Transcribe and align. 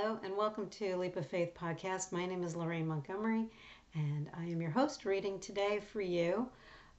Hello, 0.00 0.16
and 0.22 0.36
welcome 0.36 0.68
to 0.68 0.96
Leap 0.96 1.16
of 1.16 1.26
Faith 1.26 1.54
podcast. 1.60 2.12
My 2.12 2.24
name 2.24 2.44
is 2.44 2.54
Lorraine 2.54 2.86
Montgomery, 2.86 3.46
and 3.94 4.30
I 4.38 4.44
am 4.44 4.62
your 4.62 4.70
host 4.70 5.04
reading 5.04 5.40
today 5.40 5.80
for 5.80 6.00
you. 6.00 6.48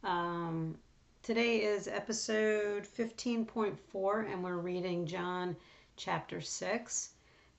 Um, 0.04 0.78
today 1.23 1.59
is 1.59 1.88
episode 1.88 2.85
15.4, 2.85 4.33
and 4.33 4.43
we're 4.43 4.57
reading 4.57 5.05
John 5.05 5.55
chapter 5.96 6.41
6. 6.41 7.12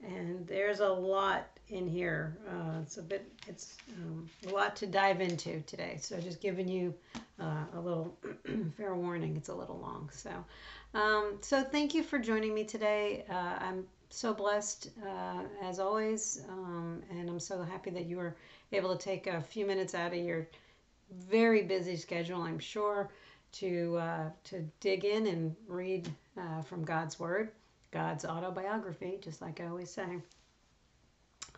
And 0.07 0.47
there's 0.47 0.81
a 0.81 0.89
lot 0.89 1.49
in 1.69 1.89
here. 1.89 2.37
Uh, 2.47 2.81
it's 2.83 2.99
a 2.99 3.03
bit, 3.03 3.27
it's 3.49 3.79
um, 3.97 4.29
a 4.47 4.51
lot 4.51 4.77
to 4.77 4.87
dive 4.87 5.23
into 5.23 5.63
today. 5.63 5.97
So 6.03 6.21
just 6.21 6.43
giving 6.43 6.69
you 6.69 6.93
uh, 7.41 7.65
a 7.75 7.81
little 7.81 8.15
fair 8.77 8.95
warning. 8.95 9.37
It's 9.37 9.49
a 9.49 9.55
little 9.55 9.79
long. 9.79 10.11
So, 10.13 10.45
um, 10.93 11.39
so 11.41 11.63
thank 11.63 11.95
you 11.95 12.03
for 12.03 12.19
joining 12.19 12.53
me 12.53 12.65
today. 12.65 13.25
Uh, 13.31 13.57
I'm 13.59 13.87
so 14.11 14.35
blessed 14.35 14.91
uh, 15.07 15.43
as 15.63 15.79
always, 15.79 16.43
um, 16.49 17.03
and 17.11 17.31
I'm 17.31 17.41
so 17.41 17.63
happy 17.63 17.91
that 17.91 18.07
you 18.07 18.17
were 18.17 18.37
able 18.73 18.95
to 18.95 19.03
take 19.03 19.27
a 19.27 19.41
few 19.41 19.65
minutes 19.65 19.95
out 19.95 20.13
of 20.13 20.19
your 20.19 20.49
very 21.29 21.63
busy 21.63 21.97
schedule, 21.97 22.43
I'm 22.43 22.59
sure, 22.59 23.11
to 23.53 23.97
uh, 23.99 24.31
to 24.45 24.69
dig 24.81 25.05
in 25.05 25.27
and 25.27 25.57
read 25.67 26.11
uh, 26.37 26.63
from 26.63 26.85
God's 26.85 27.19
Word, 27.19 27.53
God's 27.93 28.25
autobiography, 28.25 29.19
just 29.21 29.41
like 29.41 29.61
I 29.61 29.67
always 29.67 29.91
say. 29.91 30.19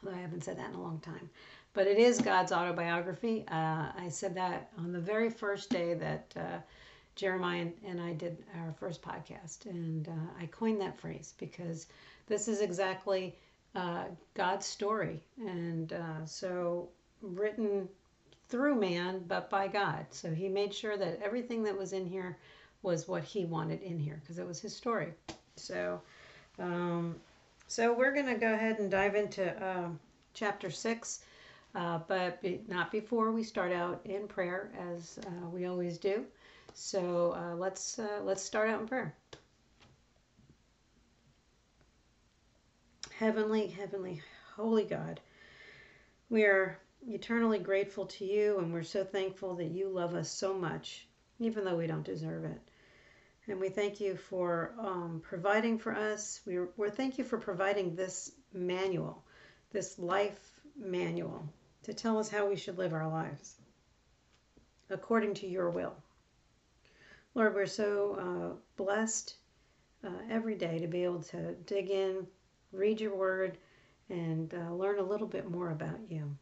Although 0.05 0.17
I 0.17 0.21
haven't 0.21 0.45
said 0.45 0.59
that 0.59 0.69
in 0.69 0.75
a 0.75 0.83
long 0.83 1.01
time, 1.01 1.31
but 1.75 1.87
it 1.87 1.99
is 1.99 2.21
God's 2.21 2.53
autobiography. 2.53 3.45
Uh, 3.49 3.93
I 3.97 4.09
said 4.09 4.35
that 4.37 4.71
on 4.79 4.93
the 4.93 5.01
very 5.01 5.31
first 5.31 5.71
day 5.71 5.95
that. 5.95 6.35
Jeremiah 7.15 7.69
and 7.87 8.01
I 8.01 8.15
did 8.15 8.39
our 8.61 8.73
first 8.79 9.03
podcast, 9.03 9.67
and 9.67 10.09
uh, 10.09 10.43
I 10.43 10.47
coined 10.47 10.81
that 10.81 10.99
phrase 10.99 11.35
because 11.39 11.87
this 12.27 12.49
is 12.49 12.61
exactly 12.61 13.37
uh, 13.75 14.05
God's 14.35 14.67
story. 14.67 15.21
And 15.39 15.93
uh, 15.93 16.25
so 16.25 16.89
written 17.21 17.89
through 18.49 18.75
man, 18.75 19.25
but 19.29 19.49
by 19.49 19.69
God. 19.69 20.07
So 20.11 20.33
he 20.33 20.49
made 20.49 20.75
sure 20.75 20.97
that 20.97 21.21
everything 21.23 21.63
that 21.65 21.77
was 21.77 21.93
in 21.93 22.07
here 22.07 22.37
was 22.83 23.09
what 23.09 23.25
he 23.25 23.45
wanted 23.45 23.81
in 23.83 23.99
here 23.99 24.21
because 24.21 24.39
it 24.39 24.47
was 24.47 24.61
his 24.61 24.75
story. 24.75 25.13
So, 25.57 26.01
um, 26.59 27.17
so 27.69 27.93
we're 27.93 28.13
going 28.13 28.27
to 28.27 28.35
go 28.35 28.53
ahead 28.53 28.79
and 28.79 28.91
dive 28.91 29.15
into 29.15 29.51
uh, 29.65 29.89
chapter 30.35 30.71
six, 30.71 31.21
uh, 31.75 32.01
but 32.09 32.43
be, 32.43 32.61
not 32.69 32.91
before 32.91 33.33
we 33.33 33.43
start 33.43 33.73
out 33.73 34.01
in 34.05 34.27
prayer, 34.27 34.71
as 34.93 35.19
uh, 35.27 35.49
we 35.49 35.65
always 35.67 35.97
do. 35.97 36.25
So 36.75 37.33
uh, 37.37 37.55
let's 37.57 37.99
uh, 37.99 38.21
let's 38.23 38.43
start 38.43 38.71
out 38.71 38.81
in 38.81 38.89
prayer. 38.89 39.15
Heavenly, 43.19 43.69
heavenly, 43.69 44.21
holy 44.57 44.85
God, 44.85 45.21
we 46.29 46.45
are 46.45 46.79
eternally 47.07 47.59
grateful 47.59 48.07
to 48.07 48.25
you, 48.25 48.59
and 48.59 48.73
we're 48.73 48.83
so 48.83 49.05
thankful 49.05 49.55
that 49.57 49.71
you 49.71 49.89
love 49.89 50.15
us 50.15 50.31
so 50.31 50.55
much, 50.55 51.07
even 51.39 51.65
though 51.65 51.77
we 51.77 51.87
don't 51.87 52.05
deserve 52.05 52.45
it. 52.45 52.61
And 53.49 53.61
we 53.61 53.69
thank 53.69 54.01
you 54.01 54.17
for 54.17 54.75
um, 54.79 55.21
providing 55.23 55.79
for 55.79 55.95
us. 55.95 56.41
We're, 56.47 56.71
we're 56.77 56.91
thank 56.91 57.19
you 57.19 57.25
for 57.25 57.39
providing 57.39 57.95
this 57.95 58.33
manual, 58.53 59.23
this 59.73 59.99
life 59.99 60.39
manual, 60.77 61.49
to 61.85 61.93
tell 61.93 62.19
us 62.19 62.29
how 62.29 62.49
we 62.49 62.57
should 62.57 62.79
live 62.79 62.93
our 62.93 63.09
lives 63.09 63.57
according 64.91 65.35
to 65.35 65.47
your 65.47 65.71
will. 65.71 65.95
Lord, 67.35 67.55
we're 67.55 67.67
so 67.67 68.15
uh, 68.15 68.57
blessed 68.77 69.37
uh, 70.05 70.11
every 70.31 70.55
day 70.55 70.79
to 70.79 70.87
be 70.87 71.05
able 71.05 71.23
to 71.23 71.55
dig 71.67 71.91
in 71.91 72.27
read 72.73 73.01
your 73.01 73.15
word, 73.15 73.59
and 74.09 74.53
uh, 74.55 74.73
learn 74.73 74.99
a 74.99 75.03
little 75.03 75.27
bit 75.27 75.49
more 75.49 75.71
about 75.71 76.01
you. 76.11 76.37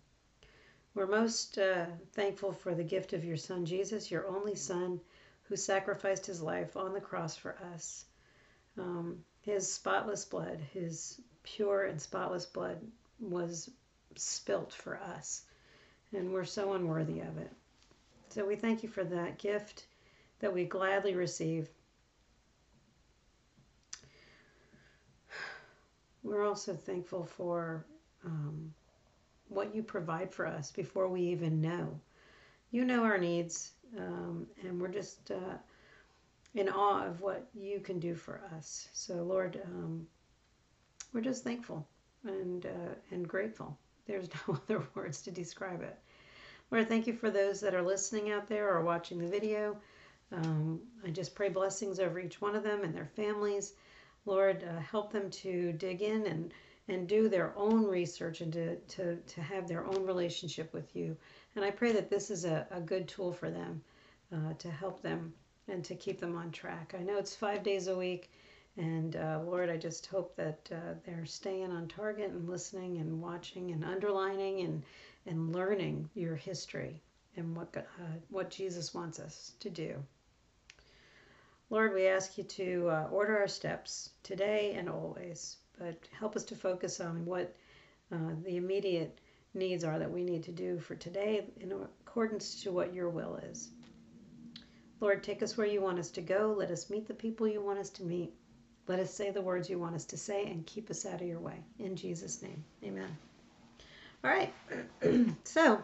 We're 0.94 1.06
most 1.06 1.58
uh, 1.58 1.86
thankful 2.12 2.52
for 2.52 2.74
the 2.74 2.84
gift 2.84 3.12
of 3.12 3.24
your 3.24 3.36
Son, 3.36 3.64
Jesus, 3.64 4.10
your 4.10 4.26
only 4.28 4.54
Son, 4.54 5.00
who 5.42 5.56
sacrificed 5.56 6.26
his 6.26 6.40
life 6.40 6.76
on 6.76 6.92
the 6.92 7.00
cross 7.00 7.36
for 7.36 7.56
us. 7.74 8.06
Um, 8.78 9.18
his 9.42 9.70
spotless 9.70 10.24
blood, 10.24 10.60
his 10.72 11.20
pure 11.42 11.84
and 11.84 12.00
spotless 12.00 12.46
blood, 12.46 12.80
was 13.18 13.70
spilt 14.16 14.72
for 14.72 14.98
us, 14.98 15.42
and 16.12 16.32
we're 16.32 16.44
so 16.44 16.72
unworthy 16.72 17.20
of 17.20 17.38
it. 17.38 17.50
So 18.30 18.46
we 18.46 18.56
thank 18.56 18.82
you 18.82 18.88
for 18.88 19.04
that 19.04 19.38
gift 19.38 19.86
that 20.40 20.52
we 20.52 20.64
gladly 20.64 21.14
receive 21.14 21.68
We're 26.22 26.46
also 26.46 26.74
thankful 26.74 27.24
for 27.24 27.86
um, 28.24 28.72
what 29.48 29.74
you 29.74 29.82
provide 29.82 30.32
for 30.32 30.46
us 30.46 30.70
before 30.70 31.08
we 31.08 31.22
even 31.22 31.60
know. 31.60 31.98
You 32.70 32.84
know 32.84 33.02
our 33.04 33.18
needs, 33.18 33.72
um, 33.98 34.46
and 34.62 34.80
we're 34.80 34.88
just 34.88 35.30
uh, 35.30 35.56
in 36.54 36.68
awe 36.68 37.06
of 37.06 37.20
what 37.20 37.48
you 37.54 37.80
can 37.80 37.98
do 37.98 38.14
for 38.14 38.42
us. 38.56 38.88
So, 38.92 39.14
Lord, 39.14 39.60
um, 39.64 40.06
we're 41.12 41.20
just 41.20 41.42
thankful 41.42 41.86
and 42.24 42.66
uh, 42.66 42.94
and 43.10 43.26
grateful. 43.26 43.76
There's 44.06 44.28
no 44.48 44.54
other 44.54 44.86
words 44.94 45.22
to 45.22 45.30
describe 45.30 45.82
it. 45.82 45.98
Lord, 46.70 46.88
thank 46.88 47.06
you 47.06 47.14
for 47.14 47.30
those 47.30 47.60
that 47.60 47.74
are 47.74 47.82
listening 47.82 48.30
out 48.30 48.46
there 48.46 48.68
or 48.68 48.84
watching 48.84 49.18
the 49.18 49.26
video. 49.26 49.76
Um, 50.32 50.80
I 51.04 51.10
just 51.10 51.34
pray 51.34 51.48
blessings 51.48 51.98
over 51.98 52.20
each 52.20 52.40
one 52.40 52.54
of 52.54 52.62
them 52.62 52.84
and 52.84 52.94
their 52.94 53.10
families. 53.16 53.74
Lord, 54.26 54.62
uh, 54.64 54.80
help 54.80 55.12
them 55.12 55.30
to 55.30 55.72
dig 55.72 56.02
in 56.02 56.26
and, 56.26 56.52
and 56.88 57.08
do 57.08 57.28
their 57.28 57.52
own 57.56 57.84
research 57.86 58.40
and 58.40 58.52
to, 58.52 58.76
to, 58.76 59.16
to 59.16 59.42
have 59.42 59.66
their 59.66 59.86
own 59.86 60.04
relationship 60.04 60.72
with 60.72 60.94
you. 60.94 61.16
And 61.56 61.64
I 61.64 61.70
pray 61.70 61.92
that 61.92 62.10
this 62.10 62.30
is 62.30 62.44
a, 62.44 62.66
a 62.70 62.80
good 62.80 63.08
tool 63.08 63.32
for 63.32 63.50
them 63.50 63.82
uh, 64.32 64.52
to 64.58 64.70
help 64.70 65.02
them 65.02 65.32
and 65.68 65.84
to 65.84 65.94
keep 65.94 66.20
them 66.20 66.36
on 66.36 66.52
track. 66.52 66.94
I 66.98 67.02
know 67.02 67.16
it's 67.16 67.34
five 67.34 67.62
days 67.62 67.88
a 67.88 67.96
week. 67.96 68.30
And 68.76 69.16
uh, 69.16 69.40
Lord, 69.44 69.68
I 69.68 69.76
just 69.76 70.06
hope 70.06 70.36
that 70.36 70.70
uh, 70.72 70.94
they're 71.04 71.26
staying 71.26 71.72
on 71.72 71.88
target 71.88 72.30
and 72.30 72.48
listening 72.48 72.98
and 72.98 73.20
watching 73.20 73.72
and 73.72 73.84
underlining 73.84 74.60
and, 74.60 74.82
and 75.26 75.52
learning 75.52 76.08
your 76.14 76.36
history 76.36 77.02
and 77.36 77.56
what, 77.56 77.74
uh, 77.76 78.04
what 78.30 78.50
Jesus 78.50 78.94
wants 78.94 79.18
us 79.18 79.52
to 79.60 79.70
do. 79.70 79.96
Lord, 81.70 81.94
we 81.94 82.08
ask 82.08 82.36
you 82.36 82.42
to 82.42 82.88
uh, 82.90 83.08
order 83.12 83.38
our 83.38 83.46
steps 83.46 84.10
today 84.24 84.74
and 84.76 84.88
always, 84.88 85.58
but 85.78 85.94
help 86.18 86.34
us 86.34 86.42
to 86.46 86.56
focus 86.56 86.98
on 86.98 87.24
what 87.24 87.54
uh, 88.12 88.34
the 88.44 88.56
immediate 88.56 89.16
needs 89.54 89.84
are 89.84 90.00
that 90.00 90.10
we 90.10 90.24
need 90.24 90.42
to 90.42 90.50
do 90.50 90.80
for 90.80 90.96
today 90.96 91.46
in 91.60 91.70
accordance 91.70 92.60
to 92.64 92.72
what 92.72 92.92
your 92.92 93.08
will 93.08 93.36
is. 93.50 93.68
Lord, 94.98 95.22
take 95.22 95.44
us 95.44 95.56
where 95.56 95.66
you 95.66 95.80
want 95.80 96.00
us 96.00 96.10
to 96.10 96.20
go. 96.20 96.52
Let 96.58 96.72
us 96.72 96.90
meet 96.90 97.06
the 97.06 97.14
people 97.14 97.46
you 97.46 97.62
want 97.62 97.78
us 97.78 97.90
to 97.90 98.02
meet. 98.02 98.34
Let 98.88 98.98
us 98.98 99.14
say 99.14 99.30
the 99.30 99.40
words 99.40 99.70
you 99.70 99.78
want 99.78 99.94
us 99.94 100.04
to 100.06 100.16
say 100.16 100.46
and 100.46 100.66
keep 100.66 100.90
us 100.90 101.06
out 101.06 101.22
of 101.22 101.28
your 101.28 101.38
way. 101.38 101.62
In 101.78 101.94
Jesus' 101.94 102.42
name, 102.42 102.64
amen. 102.82 103.16
All 104.24 104.30
right, 104.30 104.52
so 105.44 105.80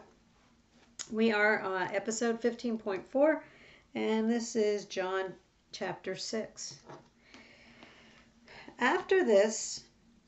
we 1.12 1.32
are 1.32 1.62
uh, 1.62 1.88
episode 1.92 2.42
15.4, 2.42 3.40
and 3.94 4.28
this 4.28 4.56
is 4.56 4.84
John 4.86 5.32
chapter 5.72 6.16
6. 6.16 6.80
After 8.78 9.24
this, 9.24 9.84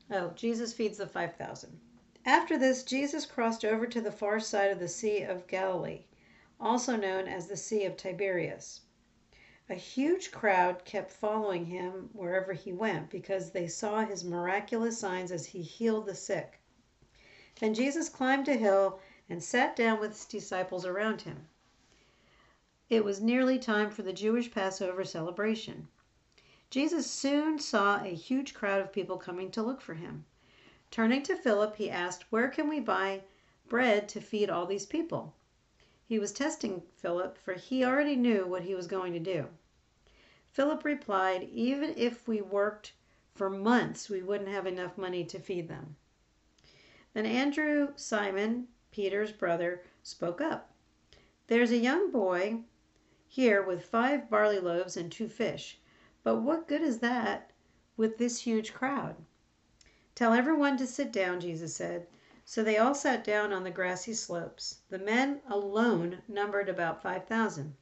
oh, 0.09 0.29
Jesus 0.31 0.73
feeds 0.73 0.97
the 0.97 1.07
5,000. 1.07 1.79
After 2.25 2.57
this, 2.57 2.83
Jesus 2.83 3.25
crossed 3.25 3.65
over 3.65 3.85
to 3.87 4.01
the 4.01 4.11
far 4.11 4.39
side 4.39 4.71
of 4.71 4.79
the 4.79 4.87
Sea 4.87 5.23
of 5.23 5.47
Galilee, 5.47 6.05
also 6.59 6.95
known 6.95 7.27
as 7.27 7.47
the 7.47 7.57
Sea 7.57 7.85
of 7.85 7.97
Tiberias. 7.97 8.81
A 9.69 9.75
huge 9.75 10.31
crowd 10.31 10.83
kept 10.85 11.11
following 11.11 11.65
him 11.65 12.09
wherever 12.13 12.53
he 12.53 12.73
went 12.73 13.11
because 13.11 13.51
they 13.51 13.67
saw 13.67 14.03
his 14.03 14.23
miraculous 14.23 14.97
signs 14.97 15.31
as 15.31 15.45
he 15.45 15.61
healed 15.61 16.07
the 16.07 16.15
sick. 16.15 16.59
Then 17.59 17.75
Jesus 17.75 18.09
climbed 18.09 18.47
a 18.47 18.55
hill 18.55 18.99
and 19.29 19.43
sat 19.43 19.75
down 19.75 19.99
with 19.99 20.13
his 20.13 20.25
disciples 20.25 20.85
around 20.85 21.21
him. 21.21 21.48
It 22.89 23.05
was 23.05 23.21
nearly 23.21 23.59
time 23.59 23.91
for 23.91 24.01
the 24.01 24.11
Jewish 24.11 24.49
Passover 24.49 25.05
celebration. 25.05 25.87
Jesus 26.71 27.05
soon 27.09 27.59
saw 27.59 28.01
a 28.03 28.15
huge 28.15 28.55
crowd 28.55 28.81
of 28.81 28.91
people 28.91 29.17
coming 29.17 29.51
to 29.51 29.61
look 29.61 29.79
for 29.79 29.93
him. 29.93 30.25
Turning 30.89 31.21
to 31.23 31.35
Philip, 31.35 31.75
he 31.75 31.91
asked, 31.91 32.31
Where 32.31 32.47
can 32.47 32.67
we 32.67 32.79
buy 32.79 33.21
bread 33.67 34.09
to 34.09 34.19
feed 34.19 34.49
all 34.49 34.65
these 34.65 34.87
people? 34.87 35.35
He 36.07 36.17
was 36.17 36.31
testing 36.31 36.81
Philip, 36.97 37.37
for 37.37 37.53
he 37.53 37.85
already 37.85 38.15
knew 38.15 38.47
what 38.47 38.63
he 38.63 38.73
was 38.73 38.87
going 38.87 39.13
to 39.13 39.19
do. 39.19 39.49
Philip 40.51 40.83
replied, 40.83 41.43
Even 41.51 41.93
if 41.95 42.27
we 42.27 42.41
worked 42.41 42.93
for 43.35 43.51
months, 43.51 44.09
we 44.09 44.23
wouldn't 44.23 44.49
have 44.49 44.65
enough 44.65 44.97
money 44.97 45.23
to 45.25 45.37
feed 45.39 45.67
them. 45.67 45.95
Then 47.13 47.27
Andrew, 47.27 47.93
Simon, 47.95 48.67
Peter's 48.89 49.31
brother, 49.31 49.83
spoke 50.01 50.41
up. 50.41 50.73
There's 51.45 51.71
a 51.71 51.77
young 51.77 52.11
boy 52.11 52.63
here 53.31 53.61
with 53.61 53.85
five 53.85 54.27
barley 54.27 54.59
loaves 54.59 54.97
and 54.97 55.11
two 55.11 55.29
fish. 55.29 55.79
But 56.23 56.37
what 56.37 56.67
good 56.67 56.81
is 56.81 56.97
that 56.99 57.51
with 57.95 58.17
this 58.17 58.41
huge 58.41 58.73
crowd? 58.73 59.15
Tell 60.15 60.33
everyone 60.33 60.77
to 60.77 60.87
sit 60.87 61.11
down, 61.11 61.39
Jesus 61.39 61.75
said. 61.75 62.07
So 62.43 62.63
they 62.63 62.79
all 62.79 62.95
sat 62.95 63.23
down 63.23 63.53
on 63.53 63.63
the 63.63 63.69
grassy 63.69 64.15
slopes. 64.15 64.79
The 64.89 64.97
men 64.97 65.41
alone 65.47 66.23
numbered 66.27 66.67
about 66.67 67.03
5,000. 67.03 67.75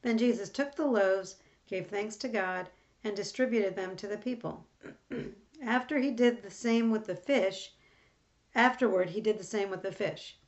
Then 0.00 0.16
Jesus 0.16 0.48
took 0.48 0.74
the 0.74 0.86
loaves, 0.86 1.36
gave 1.66 1.88
thanks 1.88 2.16
to 2.16 2.28
God, 2.28 2.70
and 3.04 3.14
distributed 3.14 3.76
them 3.76 3.94
to 3.96 4.08
the 4.08 4.16
people. 4.16 4.66
After 5.62 5.98
he 5.98 6.10
did 6.10 6.42
the 6.42 6.50
same 6.50 6.90
with 6.90 7.06
the 7.06 7.14
fish, 7.14 7.74
afterward 8.54 9.10
he 9.10 9.20
did 9.20 9.38
the 9.38 9.44
same 9.44 9.70
with 9.70 9.82
the 9.82 9.92
fish, 9.92 10.38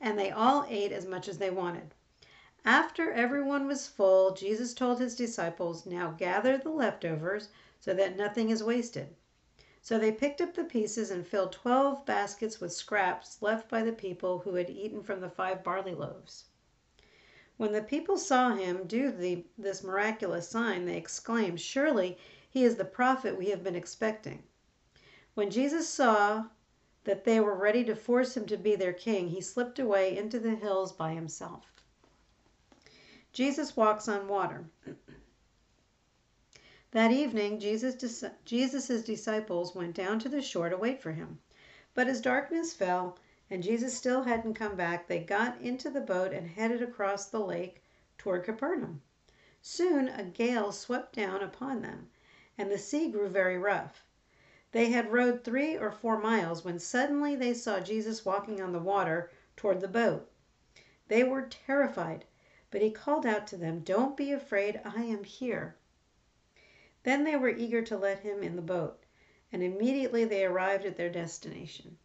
and 0.00 0.18
they 0.18 0.30
all 0.30 0.64
ate 0.68 0.92
as 0.92 1.06
much 1.06 1.28
as 1.28 1.38
they 1.38 1.50
wanted. 1.50 1.94
After 2.64 3.10
everyone 3.10 3.66
was 3.66 3.88
full, 3.88 4.34
Jesus 4.34 4.72
told 4.72 5.00
his 5.00 5.16
disciples, 5.16 5.84
Now 5.84 6.12
gather 6.12 6.56
the 6.56 6.70
leftovers 6.70 7.48
so 7.80 7.92
that 7.94 8.16
nothing 8.16 8.50
is 8.50 8.62
wasted. 8.62 9.16
So 9.80 9.98
they 9.98 10.12
picked 10.12 10.40
up 10.40 10.54
the 10.54 10.62
pieces 10.62 11.10
and 11.10 11.26
filled 11.26 11.50
twelve 11.50 12.06
baskets 12.06 12.60
with 12.60 12.72
scraps 12.72 13.42
left 13.42 13.68
by 13.68 13.82
the 13.82 13.92
people 13.92 14.38
who 14.38 14.54
had 14.54 14.70
eaten 14.70 15.02
from 15.02 15.20
the 15.20 15.28
five 15.28 15.64
barley 15.64 15.92
loaves. 15.92 16.44
When 17.56 17.72
the 17.72 17.82
people 17.82 18.16
saw 18.16 18.54
him 18.54 18.86
do 18.86 19.10
the, 19.10 19.44
this 19.58 19.82
miraculous 19.82 20.48
sign, 20.48 20.84
they 20.84 20.96
exclaimed, 20.96 21.60
Surely 21.60 22.16
he 22.48 22.62
is 22.62 22.76
the 22.76 22.84
prophet 22.84 23.36
we 23.36 23.50
have 23.50 23.64
been 23.64 23.74
expecting. 23.74 24.44
When 25.34 25.50
Jesus 25.50 25.88
saw 25.88 26.46
that 27.02 27.24
they 27.24 27.40
were 27.40 27.56
ready 27.56 27.82
to 27.84 27.96
force 27.96 28.36
him 28.36 28.46
to 28.46 28.56
be 28.56 28.76
their 28.76 28.92
king, 28.92 29.30
he 29.30 29.40
slipped 29.40 29.80
away 29.80 30.16
into 30.16 30.38
the 30.38 30.54
hills 30.54 30.92
by 30.92 31.14
himself. 31.14 31.71
Jesus 33.32 33.76
walks 33.76 34.08
on 34.08 34.28
water. 34.28 34.64
That 36.90 37.10
evening, 37.10 37.58
Jesus' 37.58 38.24
Jesus's 38.44 39.04
disciples 39.04 39.74
went 39.74 39.94
down 39.94 40.18
to 40.18 40.28
the 40.28 40.42
shore 40.42 40.68
to 40.68 40.76
wait 40.76 41.00
for 41.00 41.12
him. 41.12 41.38
But 41.94 42.08
as 42.08 42.20
darkness 42.20 42.74
fell 42.74 43.18
and 43.48 43.62
Jesus 43.62 43.96
still 43.96 44.22
hadn't 44.22 44.54
come 44.54 44.76
back, 44.76 45.08
they 45.08 45.18
got 45.18 45.60
into 45.60 45.88
the 45.88 46.00
boat 46.00 46.32
and 46.32 46.46
headed 46.46 46.82
across 46.82 47.26
the 47.26 47.40
lake 47.40 47.82
toward 48.18 48.44
Capernaum. 48.44 49.00
Soon 49.60 50.08
a 50.08 50.24
gale 50.24 50.72
swept 50.72 51.14
down 51.14 51.42
upon 51.42 51.82
them, 51.82 52.10
and 52.58 52.70
the 52.70 52.78
sea 52.78 53.10
grew 53.10 53.28
very 53.28 53.56
rough. 53.56 54.04
They 54.72 54.90
had 54.90 55.12
rowed 55.12 55.44
three 55.44 55.76
or 55.76 55.92
four 55.92 56.18
miles 56.18 56.64
when 56.64 56.78
suddenly 56.78 57.36
they 57.36 57.54
saw 57.54 57.80
Jesus 57.80 58.24
walking 58.24 58.60
on 58.60 58.72
the 58.72 58.78
water 58.78 59.30
toward 59.56 59.80
the 59.80 59.88
boat. 59.88 60.30
They 61.08 61.24
were 61.24 61.42
terrified, 61.42 62.24
but 62.72 62.80
he 62.80 62.90
called 62.90 63.26
out 63.26 63.46
to 63.46 63.56
them, 63.58 63.80
Don't 63.80 64.16
be 64.16 64.32
afraid, 64.32 64.80
I 64.82 65.02
am 65.02 65.24
here. 65.24 65.76
Then 67.02 67.22
they 67.22 67.36
were 67.36 67.50
eager 67.50 67.82
to 67.82 67.98
let 67.98 68.20
him 68.20 68.42
in 68.42 68.56
the 68.56 68.62
boat, 68.62 69.04
and 69.52 69.62
immediately 69.62 70.24
they 70.24 70.44
arrived 70.44 70.86
at 70.86 70.96
their 70.96 71.10
destination. 71.10 71.98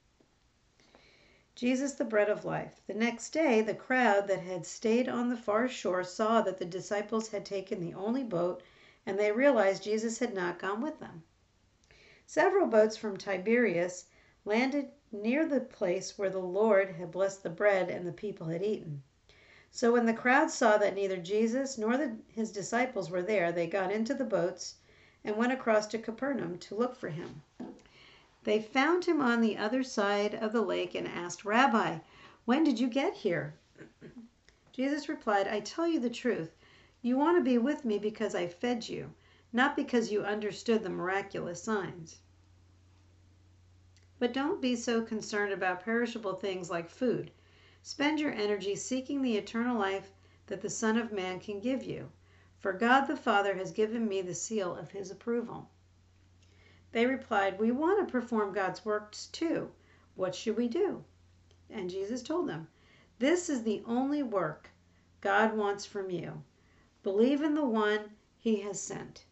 Jesus, 1.56 1.94
the 1.94 2.04
bread 2.04 2.30
of 2.30 2.44
life. 2.44 2.82
The 2.86 2.94
next 2.94 3.30
day, 3.30 3.62
the 3.62 3.74
crowd 3.74 4.28
that 4.28 4.42
had 4.42 4.66
stayed 4.66 5.08
on 5.08 5.30
the 5.30 5.38
far 5.38 5.70
shore 5.70 6.04
saw 6.04 6.42
that 6.42 6.58
the 6.58 6.66
disciples 6.66 7.30
had 7.30 7.46
taken 7.46 7.80
the 7.80 7.94
only 7.94 8.24
boat, 8.24 8.62
and 9.06 9.18
they 9.18 9.32
realized 9.32 9.84
Jesus 9.84 10.20
had 10.20 10.34
not 10.34 10.60
gone 10.60 10.82
with 10.82 11.00
them. 11.00 11.24
Several 12.26 12.68
boats 12.68 12.98
from 12.98 13.16
Tiberias 13.16 14.06
landed 14.44 14.92
near 15.14 15.48
the 15.48 15.62
place 15.62 16.18
where 16.18 16.30
the 16.30 16.40
Lord 16.40 16.90
had 16.90 17.12
blessed 17.12 17.42
the 17.42 17.50
bread 17.50 17.90
and 17.90 18.06
the 18.06 18.12
people 18.12 18.48
had 18.48 18.62
eaten. 18.62 19.02
So 19.72 19.92
when 19.92 20.06
the 20.06 20.14
crowd 20.14 20.50
saw 20.50 20.78
that 20.78 20.96
neither 20.96 21.18
Jesus 21.18 21.78
nor 21.78 21.98
the, 21.98 22.16
his 22.30 22.52
disciples 22.52 23.10
were 23.10 23.22
there, 23.22 23.52
they 23.52 23.68
got 23.68 23.92
into 23.92 24.14
the 24.14 24.24
boats 24.24 24.76
and 25.24 25.36
went 25.36 25.52
across 25.52 25.88
to 25.88 25.98
Capernaum 25.98 26.58
to 26.60 26.76
look 26.76 26.96
for 26.96 27.10
him. 27.10 27.42
They 28.44 28.62
found 28.62 29.04
him 29.06 29.20
on 29.20 29.42
the 29.42 29.58
other 29.58 29.84
side 29.84 30.34
of 30.34 30.54
the 30.54 30.62
lake 30.62 30.96
and 30.96 31.08
asked, 31.08 31.44
Rabbi, 31.44 32.00
when 32.46 32.64
did 32.64 32.80
you 32.80 32.88
get 32.88 33.14
here? 33.14 33.56
Jesus 34.72 35.10
replied, 35.10 35.48
I 35.48 35.60
tell 35.60 35.86
you 35.86 36.00
the 36.00 36.10
truth. 36.10 36.56
You 37.02 37.18
want 37.18 37.38
to 37.38 37.44
be 37.44 37.58
with 37.58 37.84
me 37.84 38.00
because 38.00 38.36
I 38.36 38.48
fed 38.48 38.88
you, 38.88 39.14
not 39.52 39.76
because 39.76 40.12
you 40.12 40.22
understood 40.22 40.84
the 40.84 40.90
miraculous 40.90 41.62
signs. 41.62 42.20
But 44.20 44.34
don't 44.34 44.62
be 44.62 44.76
so 44.76 45.02
concerned 45.02 45.52
about 45.52 45.84
perishable 45.84 46.36
things 46.36 46.70
like 46.70 46.90
food. 46.90 47.32
Spend 47.82 48.20
your 48.20 48.32
energy 48.32 48.76
seeking 48.76 49.22
the 49.22 49.38
eternal 49.38 49.78
life 49.78 50.12
that 50.48 50.62
the 50.62 50.70
Son 50.70 50.98
of 50.98 51.12
Man 51.12 51.40
can 51.40 51.60
give 51.60 51.84
you 51.84 52.12
for 52.60 52.74
God 52.74 53.06
the 53.06 53.16
Father 53.16 53.56
has 53.56 53.72
given 53.72 54.08
me 54.08 54.22
the 54.22 54.34
seal 54.34 54.76
of 54.76 54.90
his 54.90 55.12
approval. 55.12 55.70
They 56.92 57.06
replied, 57.06 57.60
We 57.60 57.72
want 57.72 58.06
to 58.06 58.12
perform 58.12 58.52
God's 58.52 58.84
works 58.84 59.28
too. 59.28 59.72
What 60.16 60.34
should 60.34 60.58
we 60.58 60.68
do? 60.68 61.04
And 61.70 61.90
Jesus 61.90 62.24
told 62.24 62.50
them, 62.50 62.68
This 63.20 63.48
is 63.48 63.62
the 63.62 63.84
only 63.86 64.24
work 64.24 64.72
God 65.22 65.56
wants 65.56 65.86
from 65.86 66.10
you. 66.10 66.42
Believe 67.04 67.44
in 67.44 67.54
the 67.54 67.66
one 67.66 68.16
he 68.40 68.62
has 68.62 68.82
sent. 68.82 69.24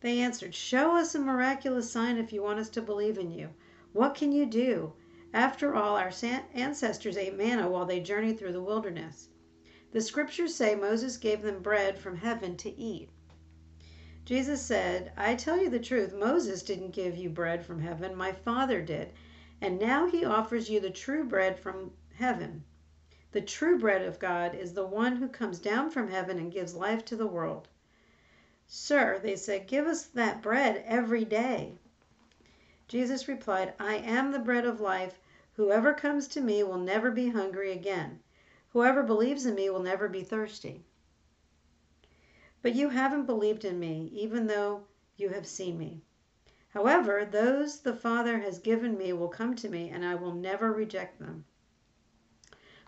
They 0.00 0.18
answered, 0.20 0.54
Show 0.54 0.96
us 0.96 1.14
a 1.14 1.20
miraculous 1.20 1.90
sign 1.92 2.18
if 2.18 2.32
you 2.32 2.42
want 2.42 2.58
us 2.58 2.70
to 2.70 2.82
believe 2.82 3.18
in 3.18 3.30
you. 3.30 3.50
What 3.92 4.16
can 4.16 4.32
you 4.32 4.46
do? 4.46 4.92
After 5.32 5.74
all, 5.76 5.96
our 5.96 6.12
ancestors 6.54 7.16
ate 7.16 7.36
manna 7.36 7.70
while 7.70 7.86
they 7.86 8.00
journeyed 8.00 8.38
through 8.38 8.52
the 8.52 8.62
wilderness. 8.62 9.28
The 9.92 10.00
scriptures 10.00 10.54
say 10.54 10.74
Moses 10.74 11.16
gave 11.16 11.42
them 11.42 11.62
bread 11.62 11.98
from 11.98 12.16
heaven 12.16 12.56
to 12.58 12.70
eat. 12.70 13.10
Jesus 14.24 14.62
said, 14.62 15.12
I 15.16 15.34
tell 15.34 15.60
you 15.60 15.68
the 15.68 15.80
truth, 15.80 16.14
Moses 16.14 16.62
didn't 16.62 16.92
give 16.92 17.16
you 17.16 17.28
bread 17.28 17.66
from 17.66 17.80
heaven, 17.80 18.14
my 18.14 18.30
Father 18.30 18.80
did. 18.80 19.12
And 19.60 19.80
now 19.80 20.06
he 20.06 20.24
offers 20.24 20.70
you 20.70 20.78
the 20.78 20.90
true 20.90 21.24
bread 21.24 21.58
from 21.58 21.92
heaven. 22.14 22.64
The 23.32 23.40
true 23.40 23.78
bread 23.78 24.02
of 24.02 24.20
God 24.20 24.54
is 24.54 24.74
the 24.74 24.86
one 24.86 25.16
who 25.16 25.28
comes 25.28 25.58
down 25.58 25.90
from 25.90 26.08
heaven 26.08 26.38
and 26.38 26.52
gives 26.52 26.74
life 26.74 27.04
to 27.06 27.16
the 27.16 27.26
world. 27.26 27.66
Sir, 28.68 29.18
they 29.20 29.34
said, 29.34 29.66
give 29.66 29.88
us 29.88 30.04
that 30.04 30.42
bread 30.42 30.84
every 30.86 31.24
day. 31.24 31.79
Jesus 32.90 33.28
replied, 33.28 33.72
I 33.78 33.98
am 33.98 34.32
the 34.32 34.40
bread 34.40 34.64
of 34.64 34.80
life. 34.80 35.20
Whoever 35.52 35.94
comes 35.94 36.26
to 36.26 36.40
me 36.40 36.64
will 36.64 36.76
never 36.76 37.12
be 37.12 37.28
hungry 37.28 37.70
again. 37.70 38.18
Whoever 38.72 39.04
believes 39.04 39.46
in 39.46 39.54
me 39.54 39.70
will 39.70 39.78
never 39.78 40.08
be 40.08 40.24
thirsty. 40.24 40.82
But 42.62 42.74
you 42.74 42.88
haven't 42.88 43.26
believed 43.26 43.64
in 43.64 43.78
me, 43.78 44.10
even 44.12 44.48
though 44.48 44.82
you 45.16 45.28
have 45.28 45.46
seen 45.46 45.78
me. 45.78 46.02
However, 46.70 47.24
those 47.24 47.78
the 47.78 47.94
Father 47.94 48.40
has 48.40 48.58
given 48.58 48.98
me 48.98 49.12
will 49.12 49.28
come 49.28 49.54
to 49.54 49.68
me, 49.68 49.90
and 49.90 50.04
I 50.04 50.16
will 50.16 50.34
never 50.34 50.72
reject 50.72 51.20
them. 51.20 51.44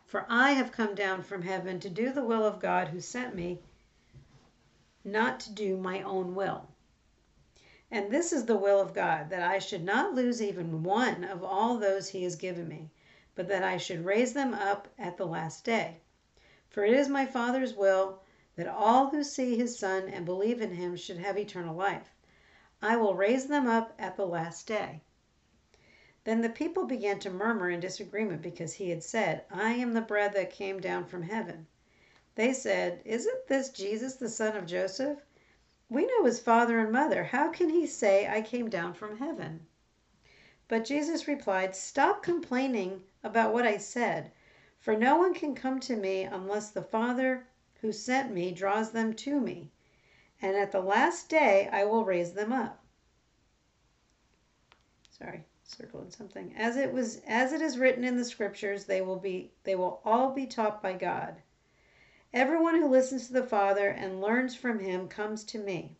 For 0.04 0.26
I 0.28 0.50
have 0.50 0.72
come 0.72 0.96
down 0.96 1.22
from 1.22 1.42
heaven 1.42 1.78
to 1.78 1.88
do 1.88 2.12
the 2.12 2.24
will 2.24 2.44
of 2.44 2.58
God 2.58 2.88
who 2.88 3.00
sent 3.00 3.36
me, 3.36 3.60
not 5.04 5.38
to 5.38 5.52
do 5.52 5.76
my 5.76 6.02
own 6.02 6.34
will. 6.34 6.71
And 7.92 8.10
this 8.10 8.32
is 8.32 8.46
the 8.46 8.56
will 8.56 8.80
of 8.80 8.92
God, 8.92 9.30
that 9.30 9.42
I 9.42 9.60
should 9.60 9.84
not 9.84 10.14
lose 10.14 10.42
even 10.42 10.82
one 10.82 11.22
of 11.22 11.44
all 11.44 11.78
those 11.78 12.08
he 12.08 12.24
has 12.24 12.34
given 12.34 12.66
me 12.66 12.90
but 13.34 13.48
that 13.48 13.64
I 13.64 13.78
should 13.78 14.04
raise 14.04 14.34
them 14.34 14.52
up 14.52 14.88
at 14.98 15.16
the 15.16 15.26
last 15.26 15.64
day. 15.64 16.02
For 16.68 16.84
it 16.84 16.92
is 16.92 17.08
my 17.08 17.24
Father's 17.24 17.72
will 17.72 18.20
that 18.56 18.66
all 18.68 19.08
who 19.08 19.24
see 19.24 19.56
his 19.56 19.78
Son 19.78 20.06
and 20.06 20.26
believe 20.26 20.60
in 20.60 20.74
him 20.74 20.96
should 20.96 21.16
have 21.16 21.38
eternal 21.38 21.74
life. 21.74 22.14
I 22.82 22.96
will 22.96 23.14
raise 23.14 23.46
them 23.46 23.66
up 23.66 23.94
at 23.98 24.16
the 24.16 24.26
last 24.26 24.66
day. 24.66 25.00
Then 26.24 26.42
the 26.42 26.50
people 26.50 26.84
began 26.84 27.18
to 27.20 27.30
murmur 27.30 27.70
in 27.70 27.80
disagreement 27.80 28.42
because 28.42 28.74
he 28.74 28.90
had 28.90 29.02
said, 29.02 29.44
I 29.50 29.72
am 29.72 29.94
the 29.94 30.02
bread 30.02 30.34
that 30.34 30.50
came 30.50 30.78
down 30.78 31.06
from 31.06 31.22
heaven. 31.22 31.66
They 32.34 32.52
said, 32.52 33.00
Isn't 33.06 33.46
this 33.46 33.70
Jesus, 33.70 34.16
the 34.16 34.28
son 34.28 34.58
of 34.58 34.66
Joseph? 34.66 35.24
We 35.92 36.06
know 36.06 36.24
his 36.24 36.40
father 36.40 36.78
and 36.78 36.90
mother. 36.90 37.24
How 37.24 37.50
can 37.50 37.68
he 37.68 37.86
say, 37.86 38.26
I 38.26 38.40
came 38.40 38.70
down 38.70 38.94
from 38.94 39.18
heaven? 39.18 39.66
But 40.66 40.86
Jesus 40.86 41.28
replied, 41.28 41.76
Stop 41.76 42.22
complaining 42.22 43.02
about 43.22 43.52
what 43.52 43.66
I 43.66 43.76
said, 43.76 44.32
for 44.78 44.96
no 44.96 45.18
one 45.18 45.34
can 45.34 45.54
come 45.54 45.80
to 45.80 45.94
me 45.94 46.22
unless 46.22 46.70
the 46.70 46.80
Father 46.80 47.46
who 47.82 47.92
sent 47.92 48.32
me 48.32 48.52
draws 48.52 48.92
them 48.92 49.12
to 49.16 49.38
me, 49.38 49.70
and 50.40 50.56
at 50.56 50.72
the 50.72 50.80
last 50.80 51.28
day 51.28 51.68
I 51.70 51.84
will 51.84 52.06
raise 52.06 52.32
them 52.32 52.54
up. 52.54 52.82
Sorry, 55.10 55.44
circling 55.62 56.10
something. 56.10 56.54
As 56.56 56.78
it 56.78 56.90
was 56.90 57.20
as 57.26 57.52
it 57.52 57.60
is 57.60 57.78
written 57.78 58.02
in 58.02 58.16
the 58.16 58.24
scriptures, 58.24 58.86
they 58.86 59.02
will 59.02 59.18
be 59.18 59.52
they 59.64 59.74
will 59.74 60.00
all 60.06 60.30
be 60.30 60.46
taught 60.46 60.82
by 60.82 60.94
God. 60.94 61.42
Everyone 62.34 62.76
who 62.76 62.88
listens 62.88 63.26
to 63.26 63.34
the 63.34 63.42
Father 63.42 63.88
and 63.88 64.22
learns 64.22 64.54
from 64.54 64.78
him 64.78 65.06
comes 65.06 65.44
to 65.44 65.58
me. 65.58 65.96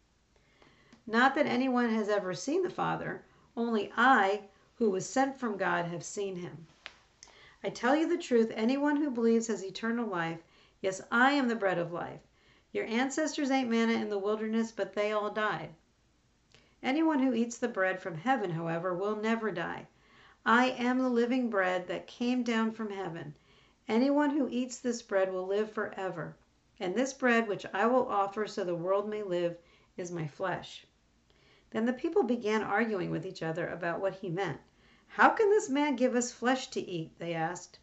Not 1.07 1.35
that 1.35 1.47
anyone 1.47 1.91
has 1.91 2.09
ever 2.09 2.33
seen 2.33 2.63
the 2.63 2.71
Father, 2.71 3.23
only 3.55 3.93
I, 3.97 4.45
who 4.77 4.89
was 4.89 5.07
sent 5.07 5.37
from 5.37 5.59
God, 5.59 5.85
have 5.87 6.03
seen 6.03 6.37
him. 6.37 6.67
I 7.63 7.69
tell 7.69 7.95
you 7.95 8.09
the 8.09 8.17
truth, 8.17 8.51
anyone 8.55 8.97
who 8.97 9.11
believes 9.11 9.49
has 9.49 9.63
eternal 9.63 10.07
life. 10.07 10.39
Yes, 10.81 11.03
I 11.11 11.33
am 11.33 11.49
the 11.49 11.55
bread 11.55 11.79
of 11.79 11.93
life. 11.93 12.21
Your 12.73 12.87
ancestors 12.87 13.51
ate 13.51 13.69
manna 13.69 13.93
in 13.93 14.09
the 14.09 14.19
wilderness, 14.19 14.73
but 14.73 14.95
they 14.95 15.13
all 15.13 15.31
died. 15.31 15.75
Anyone 16.83 17.19
who 17.19 17.35
eats 17.35 17.59
the 17.59 17.69
bread 17.69 18.01
from 18.01 18.17
heaven, 18.17 18.51
however, 18.53 18.95
will 18.95 19.17
never 19.17 19.51
die. 19.51 19.87
I 20.47 20.71
am 20.71 20.99
the 20.99 21.11
living 21.11 21.51
bread 21.51 21.87
that 21.89 22.07
came 22.07 22.43
down 22.43 22.73
from 22.73 22.91
heaven. 22.91 23.35
Anyone 23.93 24.31
who 24.31 24.49
eats 24.49 24.79
this 24.79 25.03
bread 25.03 25.31
will 25.31 25.47
live 25.47 25.71
forever. 25.71 26.35
And 26.81 26.95
this 26.95 27.13
bread 27.13 27.47
which 27.47 27.67
I 27.75 27.85
will 27.85 28.09
offer 28.09 28.47
so 28.47 28.65
the 28.65 28.75
world 28.75 29.07
may 29.07 29.23
live 29.23 29.59
is 29.99 30.11
my 30.11 30.27
flesh. 30.27 30.87
Then 31.73 31.85
the 31.85 31.93
people 31.93 32.23
began 32.23 32.63
arguing 32.63 33.11
with 33.11 33.27
each 33.27 33.43
other 33.43 33.69
about 33.69 34.01
what 34.01 34.15
he 34.15 34.31
meant. 34.31 34.63
How 35.09 35.29
can 35.29 35.51
this 35.51 35.69
man 35.69 35.97
give 35.97 36.17
us 36.17 36.33
flesh 36.33 36.69
to 36.69 36.81
eat? 36.81 37.19
They 37.19 37.35
asked. 37.35 37.81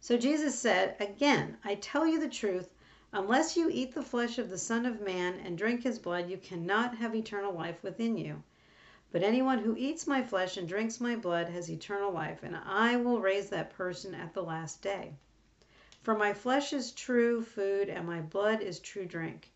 So 0.00 0.18
Jesus 0.18 0.58
said, 0.58 0.96
Again, 0.98 1.58
I 1.62 1.76
tell 1.76 2.04
you 2.04 2.18
the 2.18 2.28
truth. 2.28 2.74
Unless 3.12 3.56
you 3.56 3.70
eat 3.70 3.94
the 3.94 4.02
flesh 4.02 4.38
of 4.38 4.50
the 4.50 4.58
Son 4.58 4.84
of 4.84 5.00
Man 5.00 5.34
and 5.34 5.56
drink 5.56 5.84
his 5.84 6.00
blood, 6.00 6.28
you 6.28 6.38
cannot 6.38 6.96
have 6.96 7.14
eternal 7.14 7.52
life 7.52 7.80
within 7.84 8.16
you. 8.16 8.42
But 9.14 9.22
anyone 9.22 9.60
who 9.60 9.76
eats 9.76 10.08
my 10.08 10.24
flesh 10.24 10.56
and 10.56 10.66
drinks 10.66 11.00
my 11.00 11.14
blood 11.14 11.48
has 11.50 11.70
eternal 11.70 12.10
life, 12.10 12.42
and 12.42 12.56
I 12.56 12.96
will 12.96 13.20
raise 13.20 13.48
that 13.50 13.70
person 13.70 14.12
at 14.12 14.34
the 14.34 14.42
last 14.42 14.82
day. 14.82 15.14
For 16.02 16.18
my 16.18 16.34
flesh 16.34 16.72
is 16.72 16.90
true 16.90 17.40
food, 17.40 17.88
and 17.88 18.08
my 18.08 18.20
blood 18.20 18.60
is 18.60 18.80
true 18.80 19.06
drink. 19.06 19.52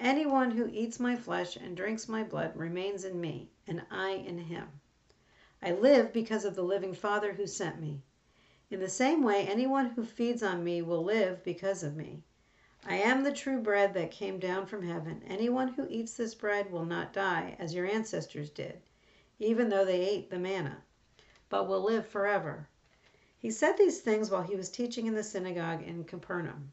Anyone 0.00 0.50
who 0.50 0.68
eats 0.72 0.98
my 0.98 1.14
flesh 1.14 1.54
and 1.54 1.76
drinks 1.76 2.08
my 2.08 2.24
blood 2.24 2.56
remains 2.56 3.04
in 3.04 3.20
me, 3.20 3.48
and 3.68 3.86
I 3.88 4.14
in 4.14 4.36
him. 4.36 4.66
I 5.62 5.70
live 5.70 6.12
because 6.12 6.44
of 6.44 6.56
the 6.56 6.64
living 6.64 6.92
Father 6.92 7.34
who 7.34 7.46
sent 7.46 7.80
me. 7.80 8.02
In 8.68 8.80
the 8.80 8.88
same 8.88 9.22
way, 9.22 9.46
anyone 9.46 9.90
who 9.90 10.04
feeds 10.04 10.42
on 10.42 10.64
me 10.64 10.82
will 10.82 11.04
live 11.04 11.44
because 11.44 11.84
of 11.84 11.94
me. 11.94 12.24
I 12.84 12.96
am 12.96 13.22
the 13.22 13.32
true 13.32 13.60
bread 13.60 13.94
that 13.94 14.10
came 14.10 14.40
down 14.40 14.66
from 14.66 14.82
heaven. 14.82 15.22
Anyone 15.24 15.68
who 15.68 15.86
eats 15.88 16.14
this 16.14 16.34
bread 16.34 16.72
will 16.72 16.84
not 16.84 17.12
die, 17.12 17.54
as 17.60 17.74
your 17.74 17.86
ancestors 17.86 18.50
did, 18.50 18.80
even 19.38 19.68
though 19.68 19.84
they 19.84 20.00
ate 20.00 20.30
the 20.30 20.38
manna, 20.38 20.82
but 21.48 21.68
will 21.68 21.82
live 21.82 22.06
forever. 22.06 22.68
He 23.38 23.50
said 23.50 23.76
these 23.76 24.00
things 24.00 24.30
while 24.30 24.42
he 24.42 24.56
was 24.56 24.70
teaching 24.70 25.06
in 25.06 25.14
the 25.14 25.22
synagogue 25.22 25.82
in 25.82 26.04
Capernaum. 26.04 26.72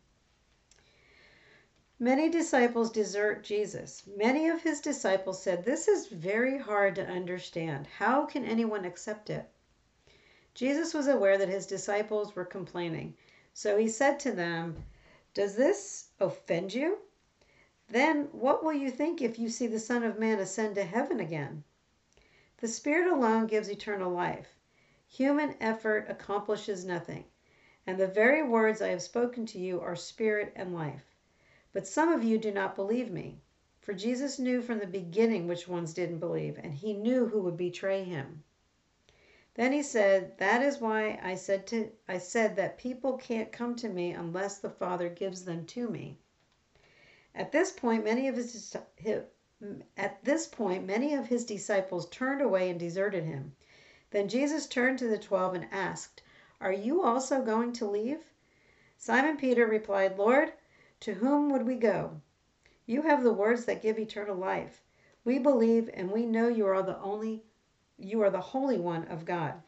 Many 1.99 2.29
disciples 2.29 2.91
desert 2.91 3.43
Jesus. 3.43 4.03
Many 4.07 4.49
of 4.49 4.61
his 4.63 4.81
disciples 4.81 5.41
said, 5.41 5.63
This 5.63 5.87
is 5.87 6.07
very 6.07 6.57
hard 6.57 6.95
to 6.95 7.07
understand. 7.07 7.87
How 7.87 8.25
can 8.25 8.43
anyone 8.43 8.85
accept 8.85 9.29
it? 9.29 9.49
Jesus 10.53 10.93
was 10.93 11.07
aware 11.07 11.37
that 11.37 11.49
his 11.49 11.67
disciples 11.67 12.35
were 12.35 12.45
complaining, 12.45 13.15
so 13.53 13.77
he 13.77 13.87
said 13.87 14.19
to 14.19 14.31
them, 14.31 14.83
does 15.35 15.57
this 15.57 16.11
offend 16.17 16.73
you? 16.73 16.99
Then 17.89 18.29
what 18.31 18.63
will 18.63 18.71
you 18.71 18.89
think 18.89 19.21
if 19.21 19.37
you 19.37 19.49
see 19.49 19.67
the 19.67 19.81
Son 19.81 20.01
of 20.01 20.17
Man 20.17 20.39
ascend 20.39 20.75
to 20.75 20.85
heaven 20.85 21.19
again? 21.19 21.65
The 22.57 22.67
Spirit 22.69 23.11
alone 23.11 23.47
gives 23.47 23.69
eternal 23.69 24.11
life. 24.11 24.55
Human 25.07 25.55
effort 25.59 26.05
accomplishes 26.07 26.85
nothing. 26.85 27.25
And 27.85 27.99
the 27.99 28.07
very 28.07 28.41
words 28.43 28.81
I 28.81 28.87
have 28.87 29.01
spoken 29.01 29.45
to 29.47 29.59
you 29.59 29.81
are 29.81 29.95
spirit 29.95 30.53
and 30.55 30.73
life. 30.73 31.03
But 31.73 31.85
some 31.85 32.13
of 32.13 32.23
you 32.23 32.37
do 32.37 32.51
not 32.51 32.75
believe 32.75 33.11
me. 33.11 33.41
For 33.81 33.93
Jesus 33.93 34.39
knew 34.39 34.61
from 34.61 34.79
the 34.79 34.87
beginning 34.87 35.47
which 35.47 35.67
ones 35.67 35.93
didn't 35.93 36.19
believe, 36.19 36.57
and 36.57 36.73
he 36.73 36.93
knew 36.93 37.27
who 37.27 37.41
would 37.41 37.57
betray 37.57 38.03
him. 38.03 38.43
Then 39.55 39.73
he 39.73 39.83
said, 39.83 40.37
That 40.37 40.61
is 40.61 40.79
why 40.79 41.19
I 41.21 41.35
said 41.35 41.67
to 41.67 41.91
I 42.07 42.17
said 42.17 42.55
that 42.55 42.77
people 42.77 43.17
can't 43.17 43.51
come 43.51 43.75
to 43.75 43.89
me 43.89 44.11
unless 44.11 44.59
the 44.59 44.69
Father 44.69 45.09
gives 45.09 45.43
them 45.43 45.65
to 45.67 45.89
me. 45.89 46.19
At 47.35 47.51
this 47.51 47.73
point, 47.73 48.05
many 48.05 48.29
of 48.29 48.37
his 48.37 48.75
at 49.95 50.23
this 50.25 50.47
point, 50.47 50.85
many 50.85 51.13
of 51.13 51.27
his 51.27 51.45
disciples 51.45 52.09
turned 52.09 52.41
away 52.41 52.69
and 52.69 52.79
deserted 52.79 53.23
him. 53.23 53.55
Then 54.11 54.27
Jesus 54.27 54.67
turned 54.67 54.99
to 54.99 55.07
the 55.07 55.17
twelve 55.17 55.53
and 55.53 55.67
asked, 55.71 56.21
Are 56.59 56.73
you 56.73 57.01
also 57.01 57.41
going 57.41 57.71
to 57.73 57.89
leave? 57.89 58.33
Simon 58.97 59.37
Peter 59.37 59.65
replied, 59.65 60.17
Lord, 60.17 60.53
to 60.99 61.13
whom 61.13 61.49
would 61.51 61.65
we 61.65 61.75
go? 61.75 62.19
You 62.85 63.03
have 63.03 63.23
the 63.23 63.33
words 63.33 63.65
that 63.65 63.81
give 63.81 63.97
eternal 63.97 64.35
life. 64.35 64.83
We 65.23 65.39
believe 65.39 65.89
and 65.93 66.11
we 66.11 66.25
know 66.25 66.49
you 66.49 66.65
are 66.67 66.83
the 66.83 66.99
only 66.99 67.43
you 67.97 68.21
are 68.21 68.29
the 68.29 68.41
Holy 68.41 68.77
One 68.77 69.05
of 69.05 69.23
God. 69.23 69.61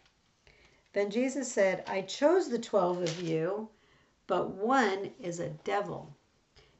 Then 0.91 1.09
Jesus 1.09 1.49
said, 1.49 1.83
I 1.87 2.01
chose 2.01 2.49
the 2.49 2.59
twelve 2.59 3.01
of 3.01 3.21
you, 3.21 3.69
but 4.27 4.49
one 4.49 5.13
is 5.19 5.39
a 5.39 5.49
devil. 5.49 6.16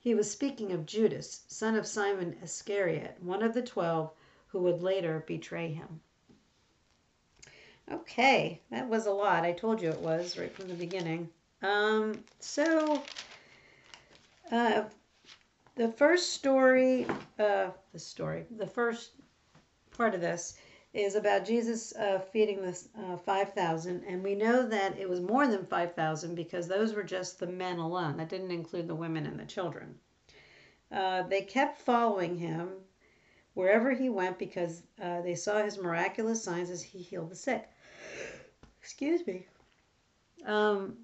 He 0.08 0.16
was 0.16 0.32
speaking 0.32 0.72
of 0.72 0.86
Judas, 0.86 1.42
son 1.50 1.76
of 1.76 1.86
Simon 1.86 2.38
Iscariot, 2.42 3.18
one 3.20 3.44
of 3.44 3.54
the 3.54 3.62
twelve 3.62 4.14
who 4.48 4.60
would 4.60 4.82
later 4.82 5.26
betray 5.28 5.74
him. 5.74 6.00
Okay, 7.92 8.62
that 8.72 8.88
was 8.88 9.06
a 9.06 9.12
lot. 9.12 9.44
I 9.44 9.52
told 9.52 9.82
you 9.82 9.90
it 9.90 10.00
was 10.00 10.38
right 10.38 10.56
from 10.56 10.70
the 10.70 10.76
beginning. 10.76 11.28
Um, 11.62 12.24
so, 12.40 13.04
uh, 14.50 14.84
the 15.76 15.92
first 15.92 16.32
story, 16.32 17.06
uh, 17.38 17.72
the 17.92 18.00
story, 18.00 18.46
the 18.50 18.66
first 18.66 19.12
part 19.92 20.16
of 20.16 20.22
this 20.22 20.58
is 20.98 21.16
about 21.16 21.46
Jesus 21.46 21.96
uh, 21.96 22.20
feeding 22.20 22.62
the 22.62 22.78
uh, 23.00 23.18
5,000. 23.18 24.04
And 24.08 24.24
we 24.24 24.34
know 24.34 24.68
that 24.68 24.98
it 24.98 25.08
was 25.08 25.22
more 25.22 25.46
than 25.46 25.66
5,000 25.66 26.34
because 26.34 26.68
those 26.68 26.94
were 26.94 27.04
just 27.04 27.40
the 27.40 27.48
men 27.48 27.78
alone. 27.78 28.18
That 28.18 28.30
didn't 28.30 28.52
include 28.52 28.88
the 28.88 28.96
women 28.96 29.28
and 29.28 29.40
the 29.40 29.46
children. 29.46 29.96
Uh, 30.92 31.24
they 31.24 31.42
kept 31.42 31.82
following 31.82 32.38
him 32.38 32.70
wherever 33.54 33.92
he 33.92 34.10
went 34.10 34.40
because 34.40 34.82
uh, 35.02 35.22
they 35.22 35.36
saw 35.36 35.64
his 35.64 35.78
miraculous 35.78 36.44
signs 36.44 36.70
as 36.70 36.82
he 36.82 37.00
healed 37.00 37.30
the 37.30 37.36
sick. 37.36 37.70
Excuse 38.82 39.26
me. 39.28 39.46
Um, 40.46 40.98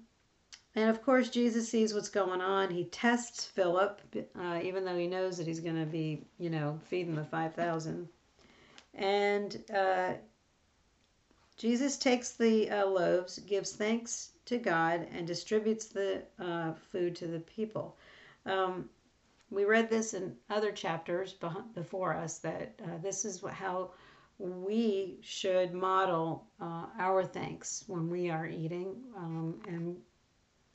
and 0.74 0.90
of 0.90 1.02
course, 1.02 1.30
Jesus 1.30 1.68
sees 1.68 1.94
what's 1.94 2.08
going 2.08 2.40
on. 2.40 2.70
He 2.70 2.84
tests 2.86 3.44
Philip, 3.44 4.00
uh, 4.36 4.60
even 4.62 4.84
though 4.84 4.96
he 4.96 5.06
knows 5.06 5.36
that 5.38 5.46
he's 5.46 5.60
going 5.60 5.78
to 5.78 5.86
be, 5.86 6.24
you 6.38 6.50
know, 6.50 6.80
feeding 6.88 7.14
the 7.14 7.24
5,000. 7.24 8.08
And 8.94 9.62
uh, 9.74 10.12
Jesus 11.56 11.96
takes 11.96 12.32
the 12.32 12.70
uh, 12.70 12.86
loaves, 12.86 13.38
gives 13.40 13.72
thanks 13.72 14.32
to 14.46 14.58
God, 14.58 15.06
and 15.12 15.26
distributes 15.26 15.86
the 15.86 16.22
uh, 16.38 16.74
food 16.92 17.16
to 17.16 17.26
the 17.26 17.40
people. 17.40 17.96
Um, 18.46 18.88
we 19.50 19.64
read 19.64 19.88
this 19.88 20.14
in 20.14 20.34
other 20.50 20.72
chapters 20.72 21.34
before 21.74 22.14
us 22.14 22.38
that 22.38 22.74
uh, 22.82 22.98
this 23.02 23.24
is 23.24 23.42
how 23.52 23.90
we 24.38 25.18
should 25.22 25.72
model 25.72 26.44
uh, 26.60 26.86
our 26.98 27.24
thanks 27.24 27.84
when 27.86 28.10
we 28.10 28.30
are 28.30 28.46
eating. 28.48 28.96
Um, 29.16 29.60
and, 29.68 29.96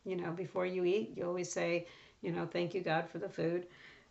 you 0.05 0.15
know, 0.15 0.31
before 0.31 0.65
you 0.65 0.85
eat, 0.85 1.13
you 1.15 1.25
always 1.25 1.51
say, 1.51 1.87
you 2.21 2.31
know, 2.31 2.45
thank 2.45 2.73
you, 2.73 2.81
God, 2.81 3.09
for 3.09 3.17
the 3.17 3.29
food. 3.29 3.67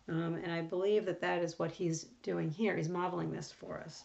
Um, 0.09 0.35
and 0.43 0.51
I 0.51 0.61
believe 0.61 1.05
that 1.05 1.21
that 1.21 1.43
is 1.43 1.59
what 1.59 1.71
he's 1.71 2.05
doing 2.23 2.49
here. 2.49 2.75
He's 2.75 2.89
modeling 2.89 3.31
this 3.31 3.51
for 3.51 3.79
us. 3.79 4.03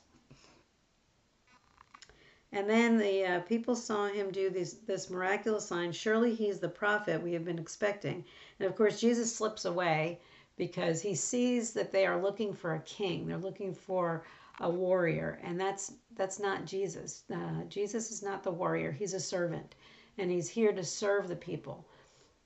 And 2.52 2.70
then 2.70 2.98
the 2.98 3.24
uh, 3.24 3.40
people 3.40 3.74
saw 3.74 4.06
him 4.06 4.30
do 4.30 4.48
this, 4.48 4.74
this 4.86 5.10
miraculous 5.10 5.66
sign. 5.66 5.90
Surely 5.90 6.34
he's 6.34 6.60
the 6.60 6.68
prophet 6.68 7.22
we 7.22 7.32
have 7.32 7.44
been 7.44 7.58
expecting. 7.58 8.24
And 8.60 8.68
of 8.68 8.76
course, 8.76 9.00
Jesus 9.00 9.34
slips 9.34 9.64
away 9.64 10.20
because 10.56 11.00
he 11.00 11.14
sees 11.14 11.72
that 11.72 11.90
they 11.90 12.06
are 12.06 12.22
looking 12.22 12.52
for 12.52 12.74
a 12.74 12.82
king. 12.82 13.26
They're 13.26 13.38
looking 13.38 13.74
for 13.74 14.24
a 14.60 14.70
warrior, 14.70 15.40
and 15.42 15.58
that's 15.58 15.94
that's 16.14 16.38
not 16.38 16.64
Jesus. 16.64 17.24
Uh, 17.32 17.64
Jesus 17.68 18.12
is 18.12 18.22
not 18.22 18.44
the 18.44 18.52
warrior. 18.52 18.92
He's 18.92 19.14
a 19.14 19.20
servant, 19.20 19.74
and 20.18 20.30
he's 20.30 20.48
here 20.48 20.72
to 20.72 20.84
serve 20.84 21.26
the 21.26 21.34
people, 21.34 21.88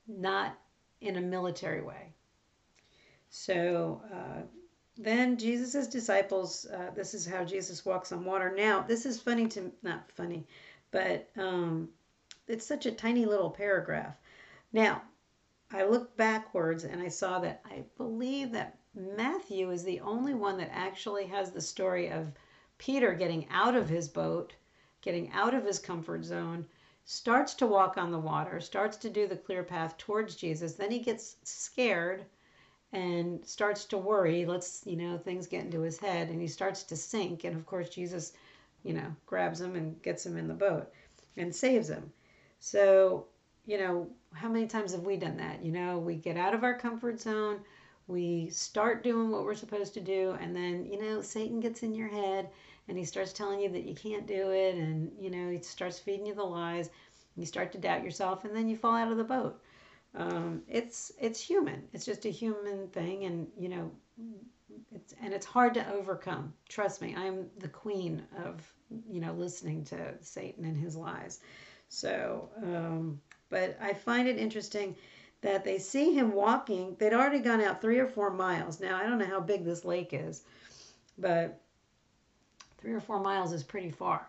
not 0.07 0.59
in 1.03 1.17
a 1.17 1.21
military 1.21 1.83
way. 1.83 2.15
So 3.31 4.03
uh, 4.13 4.43
then 4.97 5.37
Jesus' 5.37 5.87
disciples, 5.87 6.67
uh, 6.67 6.91
this 6.95 7.15
is 7.15 7.27
how 7.27 7.45
Jesus 7.45 7.85
walks 7.85 8.11
on 8.11 8.25
water. 8.25 8.53
Now, 8.57 8.83
this 8.83 9.07
is 9.07 9.21
funny 9.21 9.47
to, 9.49 9.71
not 9.83 10.11
funny, 10.11 10.47
but 10.91 11.29
um, 11.37 11.89
it's 12.47 12.67
such 12.67 12.87
a 12.87 12.93
tiny 12.93 13.27
little 13.27 13.51
paragraph. 13.51 14.17
Now, 14.73 15.03
I 15.71 15.85
looked 15.85 16.17
backwards 16.17 16.85
and 16.85 17.03
I 17.03 17.09
saw 17.09 17.39
that 17.41 17.61
I 17.65 17.85
believe 17.97 18.53
that 18.53 18.79
Matthew 18.95 19.71
is 19.71 19.85
the 19.85 20.01
only 20.01 20.35
one 20.35 20.57
that 20.59 20.71
actually 20.73 21.27
has 21.27 21.53
the 21.53 21.61
story 21.61 22.11
of 22.11 22.33
Peter 22.79 23.13
getting 23.13 23.47
out 23.51 23.75
of 23.75 23.89
his 23.89 24.09
boat, 24.09 24.55
getting 25.03 25.31
out 25.33 25.55
of 25.55 25.65
his 25.65 25.79
comfort 25.79 26.25
zone, 26.25 26.67
starts 27.05 27.55
to 27.55 27.67
walk 27.67 27.99
on 27.99 28.11
the 28.11 28.19
water, 28.19 28.61
starts 28.61 28.97
to 28.97 29.11
do 29.11 29.27
the 29.27 29.37
clear 29.37 29.63
path 29.63 29.97
towards 29.99 30.37
Jesus. 30.37 30.75
Then 30.75 30.91
he 30.91 30.99
gets 30.99 31.37
scared 31.45 32.25
and 32.93 33.45
starts 33.45 33.85
to 33.87 33.99
worry. 33.99 34.47
Let's, 34.47 34.83
you 34.87 34.97
know, 34.97 35.19
things 35.19 35.47
get 35.47 35.65
into 35.65 35.83
his 35.83 35.99
head 35.99 36.29
and 36.29 36.41
he 36.41 36.47
starts 36.47 36.83
to 36.85 36.97
sink. 36.97 37.45
And 37.45 37.55
of 37.55 37.67
course, 37.67 37.89
Jesus, 37.89 38.33
you 38.83 38.95
know, 38.95 39.15
grabs 39.27 39.61
him 39.61 39.77
and 39.77 40.01
gets 40.03 40.25
him 40.25 40.37
in 40.37 40.49
the 40.49 40.55
boat 40.55 40.91
and 41.37 41.55
saves 41.55 41.89
him. 41.89 42.11
So, 42.61 43.27
you 43.67 43.79
know, 43.79 44.09
how 44.33 44.49
many 44.49 44.67
times 44.67 44.93
have 44.93 45.05
we 45.05 45.17
done 45.17 45.37
that? 45.37 45.65
You 45.65 45.73
know, 45.73 45.99
we 45.99 46.15
get 46.17 46.37
out 46.37 46.55
of 46.55 46.65
our 46.65 46.79
comfort 46.79 47.21
zone, 47.21 47.61
we 48.07 48.49
start 48.49 49.05
doing 49.05 49.31
what 49.31 49.45
we're 49.45 49.55
supposed 49.55 49.93
to 49.95 50.01
do, 50.01 50.37
and 50.41 50.57
then, 50.57 50.87
you 50.91 51.01
know, 51.01 51.21
Satan 51.21 51.61
gets 51.61 51.83
in 51.83 51.95
your 51.95 52.09
head 52.09 52.49
and 52.89 52.97
he 52.97 53.05
starts 53.05 53.35
telling 53.35 53.61
you 53.61 53.69
that 53.69 53.85
you 53.85 53.95
can't 53.95 54.27
do 54.27 54.51
it, 54.51 54.75
and, 54.77 55.13
you 55.21 55.31
know, 55.31 55.51
he 55.51 55.59
starts 55.59 55.99
feeding 55.99 56.25
you 56.25 56.35
the 56.35 56.43
lies. 56.43 56.89
You 57.37 57.45
start 57.45 57.71
to 57.73 57.79
doubt 57.79 58.03
yourself, 58.03 58.45
and 58.47 58.57
then 58.57 58.69
you 58.69 58.77
fall 58.77 58.97
out 58.97 59.13
of 59.13 59.19
the 59.19 59.25
boat. 59.25 59.61
Um, 60.19 60.63
it's 60.69 61.13
it's 61.21 61.41
human. 61.41 61.85
It's 61.93 62.05
just 62.05 62.27
a 62.27 62.31
human 62.31 62.89
thing, 62.89 63.25
and 63.25 63.47
you 63.57 63.69
know, 63.69 63.91
it's 64.93 65.15
and 65.23 65.33
it's 65.33 65.47
hard 65.47 65.75
to 65.75 65.93
overcome. 65.93 66.53
Trust 66.69 67.01
me, 67.01 67.15
I'm 67.17 67.47
the 67.61 67.69
queen 67.69 68.25
of 68.45 68.61
you 69.09 69.21
know 69.21 69.33
listening 69.33 69.85
to 69.85 70.15
Satan 70.21 70.65
and 70.65 70.77
his 70.77 70.97
lies. 70.97 71.39
So, 71.89 72.51
um, 72.63 73.21
but 73.49 73.79
I 73.81 73.95
find 73.95 74.29
it 74.29 74.39
interesting 74.39 74.97
that 75.41 75.65
they 75.65 75.79
see 75.79 76.13
him 76.13 76.33
walking. 76.33 76.97
They'd 76.99 77.13
already 77.13 77.39
gone 77.39 77.61
out 77.61 77.81
three 77.81 78.01
or 78.01 78.09
four 78.09 78.31
miles. 78.31 78.81
Now, 78.81 78.97
I 78.97 79.05
don't 79.05 79.19
know 79.19 79.27
how 79.27 79.41
big 79.41 79.65
this 79.65 79.85
lake 79.85 80.11
is, 80.13 80.43
but 81.17 81.61
three 82.79 82.93
or 82.93 83.01
four 83.01 83.21
miles 83.21 83.53
is 83.53 83.63
pretty 83.63 83.91
far. 83.91 84.29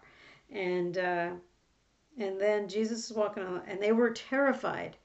And, 0.51 0.98
uh, 0.98 1.31
and 2.17 2.39
then 2.39 2.67
Jesus 2.67 3.10
is 3.10 3.17
walking 3.17 3.43
on, 3.43 3.63
and 3.67 3.81
they 3.81 3.91
were 3.91 4.12
terrified. 4.12 4.96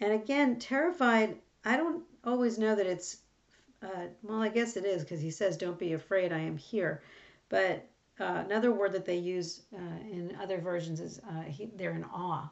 And 0.00 0.12
again, 0.12 0.58
terrified, 0.58 1.38
I 1.64 1.76
don't 1.76 2.04
always 2.24 2.58
know 2.58 2.74
that 2.74 2.86
it's, 2.86 3.18
uh, 3.82 4.06
well, 4.22 4.42
I 4.42 4.48
guess 4.48 4.76
it 4.76 4.84
is 4.84 5.02
because 5.02 5.20
he 5.20 5.30
says, 5.30 5.56
Don't 5.56 5.78
be 5.78 5.92
afraid, 5.92 6.32
I 6.32 6.40
am 6.40 6.56
here. 6.56 7.02
But 7.48 7.86
uh, 8.18 8.42
another 8.46 8.72
word 8.72 8.92
that 8.92 9.04
they 9.04 9.16
use 9.16 9.62
uh, 9.74 9.98
in 10.10 10.36
other 10.40 10.58
versions 10.58 11.00
is 11.00 11.20
uh, 11.20 11.42
he, 11.42 11.70
they're 11.76 11.94
in 11.94 12.04
awe 12.04 12.50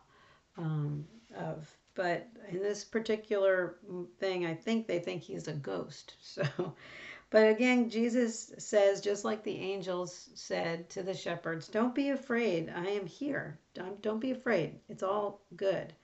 um, 0.56 1.04
of 1.36 1.74
but 1.94 2.28
in 2.48 2.62
this 2.62 2.84
particular 2.84 3.76
thing, 4.18 4.46
I 4.46 4.54
think 4.54 4.86
they 4.86 4.98
think 4.98 5.22
he's 5.22 5.48
a 5.48 5.52
ghost. 5.52 6.14
So, 6.22 6.74
but 7.28 7.48
again, 7.48 7.88
Jesus 7.88 8.52
says, 8.58 9.00
just 9.00 9.24
like 9.24 9.42
the 9.42 9.58
angels 9.58 10.28
said 10.34 10.90
to 10.90 11.02
the 11.02 11.14
shepherds, 11.14 11.68
don't 11.68 11.94
be 11.94 12.10
afraid. 12.10 12.70
I 12.74 12.86
am 12.88 13.06
here. 13.06 13.58
Don't, 13.72 14.00
don't 14.02 14.20
be 14.20 14.32
afraid. 14.32 14.78
It's 14.90 15.02
all 15.02 15.40
good. 15.56 15.94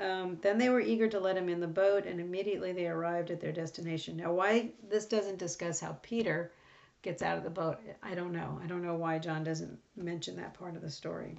Um, 0.00 0.38
then 0.42 0.58
they 0.58 0.70
were 0.70 0.80
eager 0.80 1.08
to 1.08 1.20
let 1.20 1.36
him 1.36 1.48
in 1.48 1.60
the 1.60 1.68
boat, 1.68 2.04
and 2.04 2.20
immediately 2.20 2.72
they 2.72 2.88
arrived 2.88 3.30
at 3.30 3.40
their 3.40 3.52
destination. 3.52 4.16
Now, 4.16 4.32
why 4.32 4.70
this 4.88 5.06
doesn't 5.06 5.38
discuss 5.38 5.80
how 5.80 5.98
Peter 6.02 6.50
gets 7.02 7.22
out 7.22 7.38
of 7.38 7.44
the 7.44 7.50
boat, 7.50 7.78
I 8.02 8.14
don't 8.14 8.32
know. 8.32 8.58
I 8.62 8.66
don't 8.66 8.82
know 8.82 8.94
why 8.94 9.18
John 9.18 9.44
doesn't 9.44 9.78
mention 9.94 10.36
that 10.36 10.54
part 10.54 10.74
of 10.74 10.82
the 10.82 10.90
story. 10.90 11.38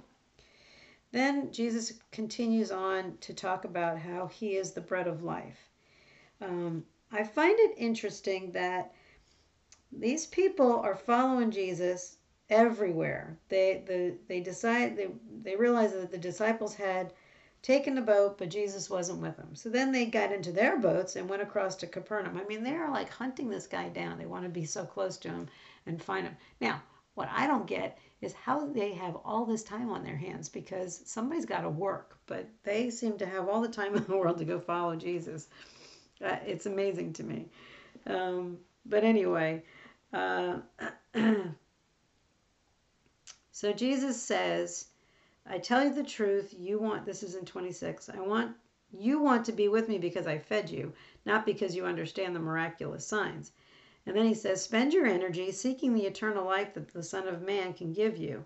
Then 1.12 1.52
Jesus 1.52 1.94
continues 2.12 2.70
on 2.70 3.18
to 3.20 3.34
talk 3.34 3.64
about 3.64 3.98
how 3.98 4.26
he 4.26 4.56
is 4.56 4.72
the 4.72 4.80
bread 4.80 5.06
of 5.06 5.22
life. 5.22 5.58
Um, 6.40 6.84
I 7.12 7.24
find 7.24 7.58
it 7.58 7.74
interesting 7.76 8.52
that 8.52 8.92
these 9.92 10.26
people 10.26 10.80
are 10.80 10.96
following 10.96 11.50
Jesus 11.50 12.18
everywhere. 12.50 13.36
They 13.48 13.82
the 13.86 14.16
they 14.28 14.40
decide 14.40 14.96
they 14.96 15.08
they 15.42 15.56
realize 15.56 15.92
that 15.92 16.10
the 16.10 16.18
disciples 16.18 16.74
had 16.74 17.12
taken 17.66 17.96
the 17.96 18.00
boat, 18.00 18.38
but 18.38 18.48
Jesus 18.48 18.88
wasn't 18.88 19.20
with 19.20 19.36
them. 19.36 19.56
So 19.56 19.68
then 19.68 19.90
they 19.90 20.06
got 20.06 20.30
into 20.30 20.52
their 20.52 20.78
boats 20.78 21.16
and 21.16 21.28
went 21.28 21.42
across 21.42 21.74
to 21.76 21.88
Capernaum. 21.88 22.40
I 22.40 22.46
mean, 22.46 22.62
they're 22.62 22.88
like 22.88 23.10
hunting 23.10 23.50
this 23.50 23.66
guy 23.66 23.88
down. 23.88 24.18
They 24.18 24.26
want 24.26 24.44
to 24.44 24.48
be 24.48 24.64
so 24.64 24.84
close 24.84 25.16
to 25.18 25.28
him 25.28 25.48
and 25.84 26.00
find 26.00 26.28
him. 26.28 26.36
Now, 26.60 26.80
what 27.14 27.28
I 27.28 27.48
don't 27.48 27.66
get 27.66 27.98
is 28.20 28.32
how 28.34 28.66
they 28.66 28.92
have 28.92 29.16
all 29.24 29.44
this 29.44 29.64
time 29.64 29.90
on 29.90 30.04
their 30.04 30.16
hands 30.16 30.48
because 30.48 31.02
somebody's 31.06 31.44
got 31.44 31.62
to 31.62 31.68
work, 31.68 32.16
but 32.26 32.46
they 32.62 32.88
seem 32.88 33.18
to 33.18 33.26
have 33.26 33.48
all 33.48 33.60
the 33.60 33.68
time 33.68 33.96
in 33.96 34.04
the 34.04 34.16
world 34.16 34.38
to 34.38 34.44
go 34.44 34.60
follow 34.60 34.94
Jesus. 34.94 35.48
Uh, 36.24 36.36
it's 36.46 36.66
amazing 36.66 37.14
to 37.14 37.24
me. 37.24 37.46
Um, 38.06 38.58
but 38.84 39.02
anyway, 39.02 39.64
uh, 40.12 40.58
so 43.50 43.72
Jesus 43.72 44.22
says, 44.22 44.86
I 45.48 45.58
tell 45.58 45.84
you 45.84 45.92
the 45.92 46.02
truth, 46.02 46.54
you 46.58 46.78
want, 46.78 47.04
this 47.04 47.22
is 47.22 47.34
in 47.34 47.44
26, 47.44 48.08
I 48.08 48.20
want, 48.20 48.56
you 48.92 49.20
want 49.20 49.44
to 49.46 49.52
be 49.52 49.68
with 49.68 49.88
me 49.88 49.98
because 49.98 50.26
I 50.26 50.38
fed 50.38 50.70
you, 50.70 50.92
not 51.24 51.46
because 51.46 51.74
you 51.74 51.84
understand 51.86 52.34
the 52.34 52.40
miraculous 52.40 53.06
signs. 53.06 53.52
And 54.06 54.16
then 54.16 54.26
he 54.26 54.34
says, 54.34 54.62
Spend 54.62 54.92
your 54.92 55.06
energy 55.06 55.50
seeking 55.52 55.94
the 55.94 56.06
eternal 56.06 56.44
life 56.44 56.74
that 56.74 56.92
the 56.92 57.02
Son 57.02 57.26
of 57.26 57.42
Man 57.42 57.72
can 57.74 57.92
give 57.92 58.16
you. 58.16 58.44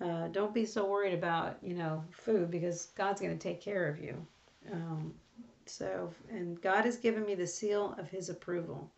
Uh, 0.00 0.28
don't 0.28 0.54
be 0.54 0.64
so 0.64 0.86
worried 0.86 1.14
about, 1.14 1.58
you 1.62 1.74
know, 1.74 2.02
food 2.10 2.50
because 2.50 2.86
God's 2.96 3.20
going 3.20 3.36
to 3.36 3.42
take 3.42 3.60
care 3.60 3.88
of 3.88 3.98
you. 3.98 4.26
Um, 4.72 5.14
so, 5.66 6.12
and 6.30 6.60
God 6.60 6.84
has 6.84 6.96
given 6.96 7.24
me 7.24 7.34
the 7.34 7.46
seal 7.46 7.94
of 7.98 8.08
his 8.08 8.28
approval. 8.28 8.90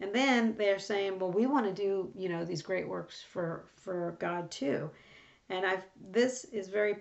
And 0.00 0.14
then 0.14 0.54
they're 0.56 0.78
saying, 0.78 1.18
well, 1.18 1.32
we 1.32 1.46
want 1.46 1.66
to 1.66 1.72
do, 1.72 2.12
you 2.14 2.28
know, 2.28 2.44
these 2.44 2.62
great 2.62 2.86
works 2.86 3.22
for, 3.22 3.64
for 3.74 4.16
God 4.20 4.50
too. 4.50 4.90
And 5.48 5.64
I've, 5.64 5.84
this 6.10 6.44
is 6.44 6.68
very, 6.68 6.96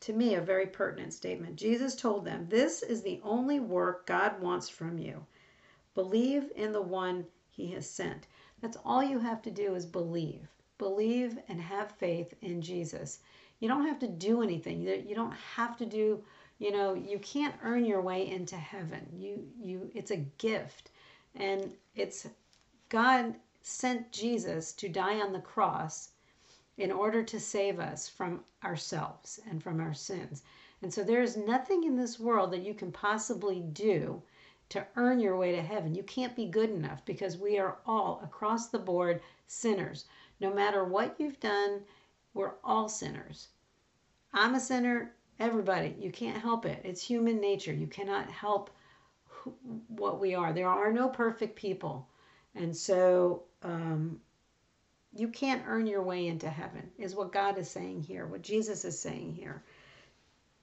to 0.00 0.12
me, 0.12 0.34
a 0.34 0.40
very 0.40 0.66
pertinent 0.66 1.12
statement. 1.12 1.56
Jesus 1.56 1.94
told 1.94 2.24
them, 2.24 2.46
this 2.48 2.82
is 2.82 3.02
the 3.02 3.20
only 3.22 3.60
work 3.60 4.06
God 4.06 4.40
wants 4.40 4.68
from 4.68 4.98
you. 4.98 5.24
Believe 5.94 6.50
in 6.56 6.72
the 6.72 6.80
one 6.82 7.26
he 7.50 7.72
has 7.72 7.88
sent. 7.88 8.26
That's 8.62 8.78
all 8.84 9.02
you 9.02 9.18
have 9.18 9.42
to 9.42 9.50
do 9.50 9.74
is 9.74 9.84
believe. 9.86 10.48
Believe 10.78 11.38
and 11.48 11.60
have 11.60 11.92
faith 11.92 12.32
in 12.40 12.62
Jesus. 12.62 13.20
You 13.58 13.68
don't 13.68 13.86
have 13.86 13.98
to 13.98 14.08
do 14.08 14.42
anything. 14.42 14.80
You 14.80 15.14
don't 15.14 15.36
have 15.54 15.76
to 15.76 15.86
do, 15.86 16.22
you 16.58 16.72
know, 16.72 16.94
you 16.94 17.18
can't 17.18 17.54
earn 17.62 17.84
your 17.84 18.00
way 18.00 18.30
into 18.30 18.56
heaven. 18.56 19.06
You 19.14 19.46
you 19.60 19.90
it's 19.94 20.10
a 20.10 20.24
gift. 20.38 20.90
And 21.34 21.70
it's 21.94 22.26
God 22.88 23.34
sent 23.62 24.10
Jesus 24.12 24.72
to 24.74 24.88
die 24.88 25.20
on 25.20 25.32
the 25.32 25.40
cross 25.40 26.12
in 26.80 26.90
order 26.90 27.22
to 27.22 27.38
save 27.38 27.78
us 27.78 28.08
from 28.08 28.40
ourselves 28.64 29.38
and 29.50 29.62
from 29.62 29.80
our 29.80 29.92
sins. 29.92 30.42
And 30.80 30.92
so 30.92 31.04
there 31.04 31.20
is 31.20 31.36
nothing 31.36 31.84
in 31.84 31.94
this 31.94 32.18
world 32.18 32.50
that 32.52 32.62
you 32.62 32.72
can 32.72 32.90
possibly 32.90 33.60
do 33.60 34.22
to 34.70 34.86
earn 34.96 35.20
your 35.20 35.36
way 35.36 35.52
to 35.52 35.60
heaven. 35.60 35.94
You 35.94 36.02
can't 36.04 36.34
be 36.34 36.46
good 36.46 36.70
enough 36.70 37.04
because 37.04 37.36
we 37.36 37.58
are 37.58 37.76
all 37.84 38.20
across 38.24 38.68
the 38.68 38.78
board 38.78 39.20
sinners. 39.46 40.06
No 40.40 40.54
matter 40.54 40.84
what 40.84 41.16
you've 41.18 41.38
done, 41.38 41.82
we're 42.32 42.54
all 42.64 42.88
sinners. 42.88 43.48
I'm 44.32 44.54
a 44.54 44.60
sinner, 44.60 45.12
everybody. 45.38 45.94
You 45.98 46.10
can't 46.10 46.40
help 46.40 46.64
it. 46.64 46.80
It's 46.82 47.02
human 47.02 47.42
nature. 47.42 47.74
You 47.74 47.88
cannot 47.88 48.30
help 48.30 48.70
what 49.88 50.18
we 50.18 50.34
are. 50.34 50.54
There 50.54 50.68
are 50.68 50.92
no 50.92 51.08
perfect 51.08 51.56
people. 51.56 52.08
And 52.54 52.74
so 52.74 53.42
um, 53.62 54.20
you 55.14 55.28
can't 55.28 55.64
earn 55.66 55.86
your 55.86 56.02
way 56.02 56.26
into 56.26 56.48
heaven, 56.48 56.90
is 56.98 57.14
what 57.14 57.32
God 57.32 57.58
is 57.58 57.70
saying 57.70 58.02
here, 58.02 58.26
what 58.26 58.42
Jesus 58.42 58.84
is 58.84 58.98
saying 58.98 59.34
here. 59.34 59.62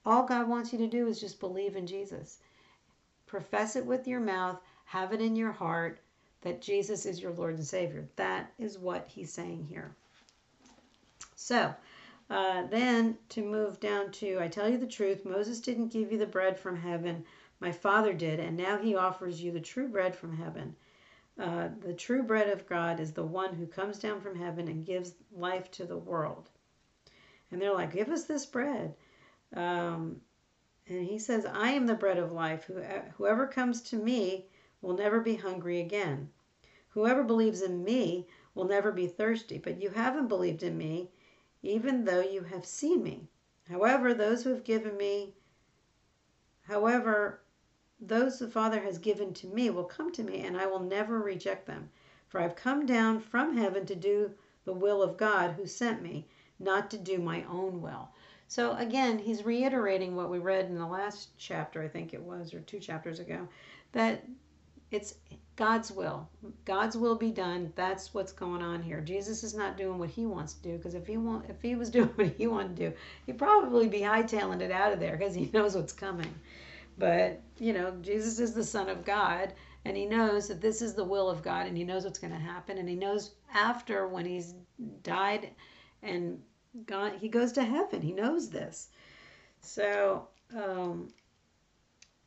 All 0.06 0.24
God 0.24 0.48
wants 0.48 0.72
you 0.72 0.78
to 0.78 0.86
do 0.86 1.06
is 1.06 1.20
just 1.20 1.40
believe 1.40 1.76
in 1.76 1.86
Jesus 1.86 2.38
profess 3.28 3.76
it 3.76 3.84
with 3.86 4.08
your 4.08 4.20
mouth, 4.20 4.58
have 4.86 5.12
it 5.12 5.20
in 5.20 5.36
your 5.36 5.52
heart 5.52 6.00
that 6.40 6.62
Jesus 6.62 7.04
is 7.06 7.20
your 7.20 7.32
Lord 7.32 7.54
and 7.54 7.66
Savior. 7.66 8.08
That 8.16 8.50
is 8.58 8.78
what 8.78 9.06
he's 9.06 9.32
saying 9.32 9.66
here. 9.68 9.94
So, 11.36 11.74
uh, 12.30 12.66
then 12.66 13.16
to 13.30 13.42
move 13.42 13.80
down 13.80 14.10
to, 14.12 14.38
I 14.40 14.48
tell 14.48 14.68
you 14.68 14.78
the 14.78 14.86
truth, 14.86 15.24
Moses 15.24 15.60
didn't 15.60 15.92
give 15.92 16.10
you 16.10 16.18
the 16.18 16.26
bread 16.26 16.58
from 16.58 16.76
heaven, 16.76 17.24
my 17.60 17.72
Father 17.72 18.12
did, 18.12 18.40
and 18.40 18.56
now 18.56 18.78
he 18.78 18.96
offers 18.96 19.42
you 19.42 19.52
the 19.52 19.60
true 19.60 19.88
bread 19.88 20.14
from 20.14 20.36
heaven. 20.36 20.74
Uh, 21.38 21.68
the 21.80 21.94
true 21.94 22.22
bread 22.22 22.48
of 22.48 22.66
God 22.66 22.98
is 22.98 23.12
the 23.12 23.24
one 23.24 23.54
who 23.54 23.66
comes 23.66 23.98
down 23.98 24.20
from 24.20 24.34
heaven 24.34 24.66
and 24.66 24.84
gives 24.84 25.14
life 25.32 25.70
to 25.72 25.84
the 25.84 25.96
world. 25.96 26.50
And 27.50 27.62
they're 27.62 27.74
like, 27.74 27.92
Give 27.92 28.08
us 28.08 28.24
this 28.24 28.44
bread. 28.44 28.94
Um, 29.54 30.20
and 30.88 31.06
he 31.06 31.18
says, 31.18 31.46
I 31.46 31.70
am 31.70 31.86
the 31.86 31.94
bread 31.94 32.18
of 32.18 32.32
life. 32.32 32.70
Whoever 33.16 33.46
comes 33.46 33.82
to 33.82 33.96
me 33.96 34.46
will 34.80 34.94
never 34.94 35.20
be 35.20 35.36
hungry 35.36 35.80
again. 35.80 36.30
Whoever 36.88 37.22
believes 37.22 37.62
in 37.62 37.84
me 37.84 38.26
will 38.54 38.64
never 38.64 38.90
be 38.90 39.06
thirsty. 39.06 39.58
But 39.58 39.80
you 39.80 39.90
haven't 39.90 40.28
believed 40.28 40.62
in 40.62 40.76
me, 40.76 41.10
even 41.62 42.04
though 42.04 42.20
you 42.20 42.42
have 42.42 42.66
seen 42.66 43.02
me. 43.02 43.28
However, 43.68 44.14
those 44.14 44.42
who 44.42 44.50
have 44.50 44.64
given 44.64 44.96
me, 44.96 45.34
however, 46.62 47.40
those 48.00 48.38
the 48.38 48.48
Father 48.48 48.80
has 48.80 48.98
given 48.98 49.34
to 49.34 49.46
me 49.46 49.70
will 49.70 49.84
come 49.84 50.12
to 50.12 50.22
me, 50.22 50.40
and 50.42 50.56
I 50.56 50.66
will 50.66 50.80
never 50.80 51.20
reject 51.20 51.66
them. 51.66 51.90
For 52.28 52.40
I've 52.40 52.56
come 52.56 52.86
down 52.86 53.20
from 53.20 53.56
heaven 53.56 53.86
to 53.86 53.94
do 53.94 54.30
the 54.64 54.72
will 54.72 55.02
of 55.02 55.16
God 55.16 55.52
who 55.52 55.66
sent 55.66 56.02
me, 56.02 56.26
not 56.58 56.90
to 56.90 56.98
do 56.98 57.18
my 57.18 57.44
own 57.44 57.80
will. 57.80 58.10
So 58.46 58.72
again, 58.76 59.18
he's 59.18 59.44
reiterating 59.44 60.14
what 60.14 60.30
we 60.30 60.38
read 60.38 60.66
in 60.66 60.78
the 60.78 60.86
last 60.86 61.36
chapter, 61.38 61.82
I 61.82 61.88
think 61.88 62.14
it 62.14 62.22
was, 62.22 62.54
or 62.54 62.60
two 62.60 62.78
chapters 62.78 63.20
ago, 63.20 63.48
that 63.92 64.24
it's 64.90 65.16
God's 65.56 65.90
will. 65.90 66.28
God's 66.64 66.96
will 66.96 67.16
be 67.16 67.30
done. 67.30 67.72
That's 67.74 68.14
what's 68.14 68.32
going 68.32 68.62
on 68.62 68.82
here. 68.82 69.00
Jesus 69.00 69.42
is 69.42 69.54
not 69.54 69.76
doing 69.76 69.98
what 69.98 70.08
he 70.08 70.24
wants 70.24 70.54
to 70.54 70.62
do 70.62 70.76
because 70.76 70.94
if 70.94 71.06
he 71.06 71.16
want, 71.16 71.46
if 71.50 71.60
he 71.60 71.74
was 71.74 71.90
doing 71.98 72.08
what 72.14 72.28
he 72.36 72.46
wanted 72.46 72.76
to 72.76 72.90
do, 72.90 72.96
he'd 73.26 73.38
probably 73.38 73.88
be 73.88 74.00
hightailing 74.00 74.60
it 74.60 74.70
out 74.70 74.92
of 74.92 75.00
there 75.00 75.16
because 75.16 75.34
he 75.34 75.50
knows 75.52 75.74
what's 75.74 75.92
coming. 75.92 76.32
But 76.98 77.40
you 77.58 77.72
know, 77.72 77.96
Jesus 78.02 78.38
is 78.40 78.52
the 78.52 78.64
Son 78.64 78.88
of 78.88 79.04
God, 79.04 79.54
and 79.84 79.96
he 79.96 80.04
knows 80.04 80.48
that 80.48 80.60
this 80.60 80.82
is 80.82 80.94
the 80.94 81.04
will 81.04 81.30
of 81.30 81.42
God 81.42 81.66
and 81.66 81.76
he 81.76 81.84
knows 81.84 82.04
what's 82.04 82.18
going 82.18 82.32
to 82.32 82.38
happen 82.38 82.78
and 82.78 82.88
he 82.88 82.94
knows 82.94 83.34
after 83.54 84.06
when 84.06 84.26
he's 84.26 84.54
died 85.02 85.50
and 86.02 86.40
gone 86.84 87.12
he 87.18 87.28
goes 87.28 87.52
to 87.52 87.64
heaven. 87.64 88.02
He 88.02 88.12
knows 88.12 88.50
this. 88.50 88.88
So 89.60 90.28
um, 90.54 91.08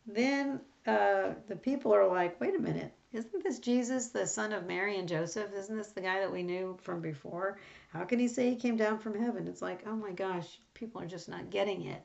then 0.07 0.61
uh, 0.87 1.35
the 1.47 1.55
people 1.55 1.93
are 1.93 2.07
like 2.07 2.39
wait 2.41 2.55
a 2.55 2.59
minute. 2.59 2.93
Isn't 3.13 3.43
this 3.43 3.59
jesus 3.59 4.07
the 4.07 4.25
son 4.25 4.53
of 4.53 4.65
mary 4.65 4.97
and 4.97 5.07
joseph? 5.07 5.53
Isn't 5.53 5.77
this 5.77 5.91
the 5.91 6.01
guy 6.01 6.19
that 6.19 6.31
we 6.31 6.43
knew 6.43 6.77
from 6.81 7.01
before? 7.01 7.59
How 7.89 8.05
can 8.05 8.19
he 8.19 8.27
say 8.27 8.49
he 8.49 8.55
came 8.55 8.77
down 8.77 8.97
from 8.97 9.19
heaven? 9.19 9.47
It's 9.47 9.61
like 9.61 9.83
oh 9.85 9.95
my 9.95 10.11
gosh 10.11 10.59
people 10.73 11.01
are 11.01 11.07
just 11.07 11.29
not 11.29 11.49
getting 11.49 11.83
it 11.83 12.01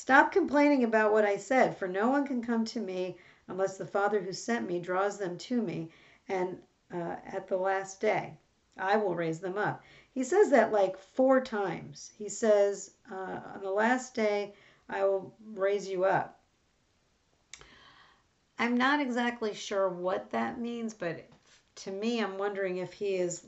stop 0.00 0.32
complaining 0.32 0.84
about 0.84 1.12
what 1.12 1.24
i 1.24 1.36
said 1.36 1.76
for 1.76 1.86
no 1.86 2.08
one 2.08 2.26
can 2.26 2.42
come 2.42 2.64
to 2.64 2.80
me 2.80 3.16
unless 3.50 3.76
the 3.76 3.86
Father 3.86 4.20
who 4.20 4.32
sent 4.32 4.66
me 4.66 4.78
draws 4.78 5.18
them 5.18 5.36
to 5.36 5.60
me, 5.60 5.90
and 6.28 6.56
uh, 6.94 7.16
at 7.26 7.48
the 7.48 7.56
last 7.56 8.00
day 8.00 8.32
I 8.78 8.96
will 8.96 9.14
raise 9.14 9.40
them 9.40 9.58
up. 9.58 9.82
He 10.12 10.24
says 10.24 10.50
that 10.50 10.72
like 10.72 10.96
four 10.96 11.40
times. 11.40 12.12
He 12.16 12.28
says, 12.28 12.92
uh, 13.10 13.40
On 13.54 13.60
the 13.60 13.70
last 13.70 14.14
day 14.14 14.54
I 14.88 15.04
will 15.04 15.34
raise 15.52 15.88
you 15.88 16.04
up. 16.04 16.40
I'm 18.58 18.76
not 18.76 19.00
exactly 19.00 19.54
sure 19.54 19.88
what 19.88 20.30
that 20.30 20.60
means, 20.60 20.94
but 20.94 21.28
to 21.76 21.90
me, 21.90 22.22
I'm 22.22 22.38
wondering 22.38 22.78
if 22.78 22.92
he 22.92 23.16
is 23.16 23.46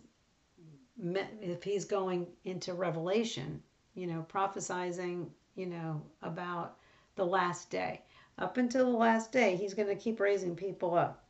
if 0.99 1.63
he's 1.65 1.85
going 1.85 2.27
into 2.45 2.75
Revelation, 2.75 3.63
you 3.95 4.07
know, 4.07 4.25
prophesizing, 4.33 5.27
you 5.55 5.67
know, 5.67 6.03
about 6.23 6.77
the 7.17 7.27
last 7.27 7.71
day 7.71 8.03
up 8.39 8.57
until 8.57 8.91
the 8.91 8.99
last 8.99 9.31
day, 9.31 9.57
he's 9.57 9.75
going 9.75 9.89
to 9.89 9.95
keep 9.95 10.19
raising 10.19 10.57
people 10.57 10.95
up. 10.95 11.25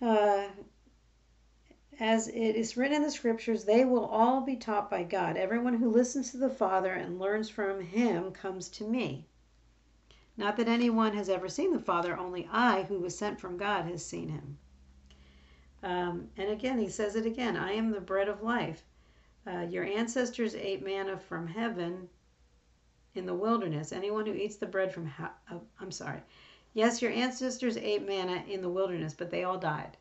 Uh, 0.00 0.48
as 2.00 2.26
it 2.28 2.56
is 2.56 2.76
written 2.76 2.96
in 2.96 3.02
the 3.02 3.10
scriptures, 3.10 3.64
they 3.64 3.84
will 3.84 4.06
all 4.06 4.40
be 4.40 4.56
taught 4.56 4.90
by 4.90 5.02
God. 5.04 5.36
Everyone 5.36 5.74
who 5.74 5.90
listens 5.90 6.30
to 6.30 6.38
the 6.38 6.50
Father 6.50 6.92
and 6.92 7.20
learns 7.20 7.48
from 7.48 7.80
him 7.80 8.32
comes 8.32 8.68
to 8.70 8.84
me. 8.84 9.26
Not 10.36 10.56
that 10.56 10.66
anyone 10.66 11.14
has 11.14 11.28
ever 11.28 11.48
seen 11.48 11.72
the 11.72 11.78
Father, 11.78 12.16
only 12.16 12.48
I, 12.50 12.82
who 12.82 12.98
was 12.98 13.16
sent 13.16 13.38
from 13.38 13.56
God, 13.56 13.84
has 13.84 14.04
seen 14.04 14.30
him. 14.30 14.58
Um, 15.84 16.30
and 16.36 16.50
again, 16.50 16.78
he 16.78 16.88
says 16.88 17.14
it 17.14 17.26
again 17.26 17.56
I 17.56 17.72
am 17.72 17.90
the 17.90 18.00
bread 18.00 18.28
of 18.28 18.42
life. 18.42 18.82
Uh, 19.46 19.60
your 19.60 19.84
ancestors 19.84 20.56
ate 20.56 20.82
manna 20.84 21.18
from 21.18 21.46
heaven 21.46 22.08
in 23.14 23.26
the 23.26 23.34
wilderness. 23.34 23.92
Anyone 23.92 24.26
who 24.26 24.34
eats 24.34 24.56
the 24.56 24.66
bread 24.66 24.92
from, 24.92 25.06
ha- 25.06 25.34
uh, 25.50 25.58
I'm 25.80 25.90
sorry. 25.90 26.20
Yes, 26.72 27.00
your 27.00 27.12
ancestors 27.12 27.76
ate 27.76 28.06
manna 28.06 28.42
in 28.48 28.60
the 28.60 28.68
wilderness, 28.68 29.14
but 29.14 29.30
they 29.30 29.44
all 29.44 29.58
died. 29.58 29.96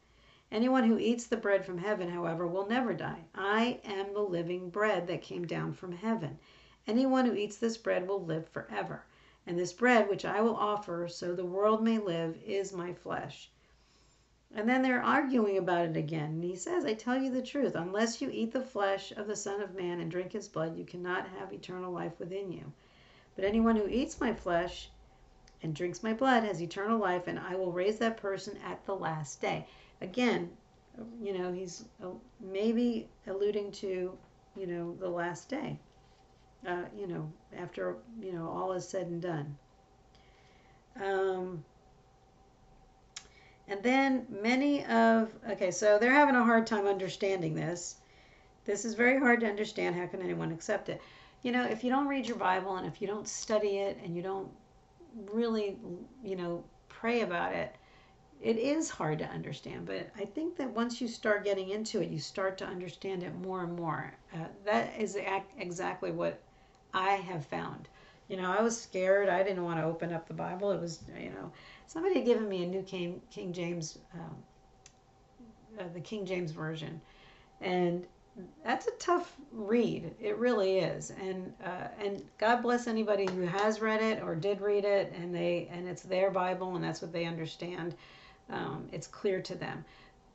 Anyone 0.51 0.83
who 0.83 0.97
eats 0.97 1.25
the 1.27 1.37
bread 1.37 1.65
from 1.65 1.77
heaven, 1.77 2.09
however, 2.09 2.47
will 2.47 2.67
never 2.67 2.93
die. 2.93 3.25
I 3.33 3.79
am 3.83 4.13
the 4.13 4.21
living 4.21 4.69
bread 4.69 5.07
that 5.07 5.21
came 5.21 5.45
down 5.45 5.73
from 5.73 5.91
heaven. 5.91 6.37
Anyone 6.85 7.25
who 7.25 7.33
eats 7.33 7.57
this 7.57 7.77
bread 7.77 8.07
will 8.07 8.23
live 8.23 8.47
forever. 8.49 9.03
And 9.45 9.57
this 9.57 9.73
bread, 9.73 10.09
which 10.09 10.25
I 10.25 10.41
will 10.41 10.55
offer 10.55 11.07
so 11.07 11.33
the 11.33 11.45
world 11.45 11.83
may 11.83 11.97
live, 11.97 12.37
is 12.45 12.73
my 12.73 12.93
flesh. 12.93 13.51
And 14.55 14.69
then 14.69 14.83
they're 14.83 15.01
arguing 15.01 15.57
about 15.57 15.85
it 15.85 15.97
again. 15.97 16.31
And 16.31 16.43
he 16.43 16.55
says, 16.55 16.85
I 16.85 16.93
tell 16.93 17.19
you 17.19 17.31
the 17.31 17.41
truth, 17.41 17.75
unless 17.75 18.21
you 18.21 18.29
eat 18.31 18.51
the 18.51 18.61
flesh 18.61 19.11
of 19.11 19.27
the 19.27 19.35
Son 19.35 19.61
of 19.61 19.75
Man 19.75 19.99
and 19.99 20.11
drink 20.11 20.31
his 20.31 20.47
blood, 20.47 20.77
you 20.77 20.85
cannot 20.85 21.27
have 21.39 21.51
eternal 21.51 21.91
life 21.91 22.19
within 22.19 22.51
you. 22.51 22.71
But 23.35 23.45
anyone 23.45 23.75
who 23.75 23.87
eats 23.87 24.21
my 24.21 24.33
flesh 24.33 24.89
and 25.61 25.73
drinks 25.73 26.03
my 26.03 26.13
blood 26.13 26.43
has 26.43 26.61
eternal 26.61 26.99
life, 26.99 27.27
and 27.27 27.39
I 27.39 27.55
will 27.55 27.71
raise 27.71 27.97
that 27.99 28.17
person 28.17 28.57
at 28.65 28.85
the 28.85 28.95
last 28.95 29.41
day. 29.41 29.65
Again, 30.01 30.51
you 31.21 31.37
know, 31.37 31.51
he's 31.51 31.85
uh, 32.03 32.07
maybe 32.39 33.09
alluding 33.27 33.71
to, 33.71 34.17
you 34.55 34.67
know, 34.67 34.95
the 34.99 35.09
last 35.09 35.49
day. 35.49 35.79
Uh, 36.67 36.83
you 36.97 37.07
know, 37.07 37.29
after 37.57 37.97
you 38.21 38.31
know 38.31 38.49
all 38.49 38.71
is 38.71 38.87
said 38.87 39.07
and 39.07 39.21
done. 39.21 39.57
Um, 41.01 41.63
and 43.67 43.83
then 43.83 44.25
many 44.29 44.85
of 44.85 45.29
okay, 45.49 45.71
so 45.71 45.97
they're 45.99 46.11
having 46.11 46.35
a 46.35 46.43
hard 46.43 46.65
time 46.67 46.87
understanding 46.87 47.53
this. 47.53 47.95
This 48.65 48.85
is 48.85 48.93
very 48.93 49.19
hard 49.19 49.41
to 49.41 49.47
understand. 49.47 49.95
How 49.95 50.05
can 50.05 50.21
anyone 50.21 50.53
accept 50.53 50.87
it? 50.87 51.01
You 51.43 51.51
know, 51.51 51.63
if 51.65 51.83
you 51.83 51.89
don't 51.89 52.07
read 52.07 52.25
your 52.25 52.37
Bible 52.37 52.77
and 52.77 52.87
if 52.87 53.01
you 53.01 53.07
don't 53.07 53.27
study 53.27 53.77
it 53.77 53.99
and 54.03 54.15
you 54.15 54.23
don't 54.23 54.49
really, 55.31 55.77
you 56.23 56.35
know, 56.35 56.63
pray 56.89 57.21
about 57.21 57.53
it, 57.53 57.75
it 58.41 58.57
is 58.57 58.89
hard 58.89 59.19
to 59.19 59.25
understand. 59.25 59.85
But 59.85 60.09
I 60.17 60.25
think 60.25 60.57
that 60.57 60.69
once 60.69 60.99
you 60.99 61.07
start 61.07 61.43
getting 61.43 61.69
into 61.69 62.01
it, 62.01 62.09
you 62.09 62.19
start 62.19 62.57
to 62.59 62.65
understand 62.65 63.23
it 63.23 63.35
more 63.35 63.63
and 63.63 63.75
more. 63.75 64.13
Uh, 64.33 64.45
that 64.65 64.93
is 64.97 65.17
exactly 65.57 66.11
what 66.11 66.41
I 66.93 67.11
have 67.11 67.45
found. 67.45 67.89
You 68.29 68.37
know, 68.37 68.49
I 68.51 68.61
was 68.61 68.79
scared. 68.79 69.29
I 69.29 69.43
didn't 69.43 69.63
want 69.63 69.79
to 69.79 69.85
open 69.85 70.13
up 70.13 70.27
the 70.27 70.33
Bible. 70.33 70.71
It 70.71 70.79
was, 70.79 71.03
you 71.19 71.29
know, 71.29 71.51
somebody 71.87 72.15
had 72.15 72.25
given 72.25 72.47
me 72.47 72.63
a 72.63 72.67
new 72.67 72.81
King 72.83 73.21
King 73.29 73.51
James, 73.51 73.99
um, 74.13 74.35
uh, 75.79 75.83
the 75.93 75.99
King 75.99 76.25
James 76.25 76.51
version, 76.51 77.01
and 77.61 78.05
that's 78.65 78.87
a 78.87 78.91
tough 78.99 79.35
read. 79.51 80.13
It 80.19 80.37
really 80.37 80.79
is. 80.79 81.11
And 81.11 81.53
uh, 81.63 81.87
and 81.99 82.23
God 82.37 82.61
bless 82.61 82.87
anybody 82.87 83.27
who 83.27 83.41
has 83.41 83.81
read 83.81 84.01
it 84.01 84.23
or 84.23 84.35
did 84.35 84.61
read 84.61 84.85
it, 84.85 85.13
and 85.15 85.33
they 85.33 85.67
and 85.71 85.87
it's 85.87 86.01
their 86.01 86.31
Bible, 86.31 86.75
and 86.75 86.83
that's 86.83 87.01
what 87.01 87.11
they 87.13 87.25
understand. 87.25 87.95
Um, 88.49 88.87
it's 88.91 89.07
clear 89.07 89.41
to 89.41 89.55
them. 89.55 89.85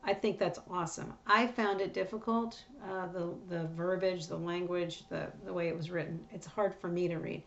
I 0.04 0.14
think 0.14 0.38
that's 0.38 0.60
awesome. 0.70 1.12
I 1.26 1.48
found 1.48 1.80
it 1.80 1.92
difficult, 1.92 2.62
uh, 2.88 3.06
the 3.08 3.34
the 3.48 3.66
verbiage, 3.68 4.28
the 4.28 4.36
language, 4.36 5.04
the 5.08 5.28
the 5.44 5.52
way 5.52 5.68
it 5.68 5.76
was 5.76 5.90
written. 5.90 6.20
It's 6.32 6.46
hard 6.46 6.74
for 6.74 6.88
me 6.88 7.08
to 7.08 7.18
read. 7.18 7.42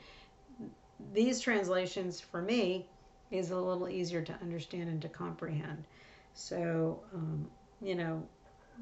These 1.13 1.39
translations 1.39 2.19
for 2.19 2.41
me 2.41 2.85
is 3.31 3.51
a 3.51 3.57
little 3.57 3.87
easier 3.87 4.21
to 4.21 4.33
understand 4.41 4.89
and 4.89 5.01
to 5.01 5.07
comprehend. 5.07 5.85
So 6.33 6.99
um, 7.13 7.49
you 7.81 7.95
know, 7.95 8.21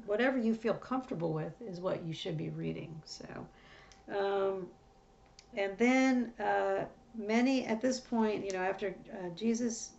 whatever 0.06 0.38
you 0.38 0.54
feel 0.54 0.74
comfortable 0.74 1.32
with 1.32 1.52
is 1.62 1.80
what 1.80 2.04
you 2.04 2.12
should 2.12 2.36
be 2.36 2.50
reading. 2.50 3.00
So, 3.04 3.24
um, 4.16 4.66
and 5.56 5.76
then 5.78 6.32
uh, 6.40 6.84
many 7.14 7.66
at 7.66 7.80
this 7.80 8.00
point, 8.00 8.44
you 8.44 8.52
know, 8.52 8.58
after 8.60 8.94
uh, 9.12 9.28
Jesus, 9.34 9.90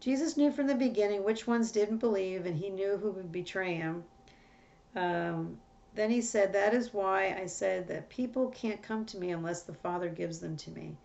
Jesus 0.00 0.36
knew 0.36 0.50
from 0.50 0.66
the 0.66 0.74
beginning 0.74 1.24
which 1.24 1.46
ones 1.46 1.72
didn't 1.72 1.98
believe, 1.98 2.46
and 2.46 2.56
he 2.56 2.70
knew 2.70 2.96
who 2.96 3.10
would 3.10 3.32
betray 3.32 3.74
him. 3.74 4.04
Um, 4.96 5.58
then 5.94 6.10
he 6.10 6.20
said, 6.20 6.52
That 6.52 6.74
is 6.74 6.94
why 6.94 7.36
I 7.40 7.46
said 7.46 7.88
that 7.88 8.08
people 8.08 8.48
can't 8.50 8.82
come 8.82 9.04
to 9.06 9.18
me 9.18 9.30
unless 9.30 9.62
the 9.62 9.74
Father 9.74 10.08
gives 10.08 10.38
them 10.38 10.56
to 10.58 10.70
me. 10.70 10.96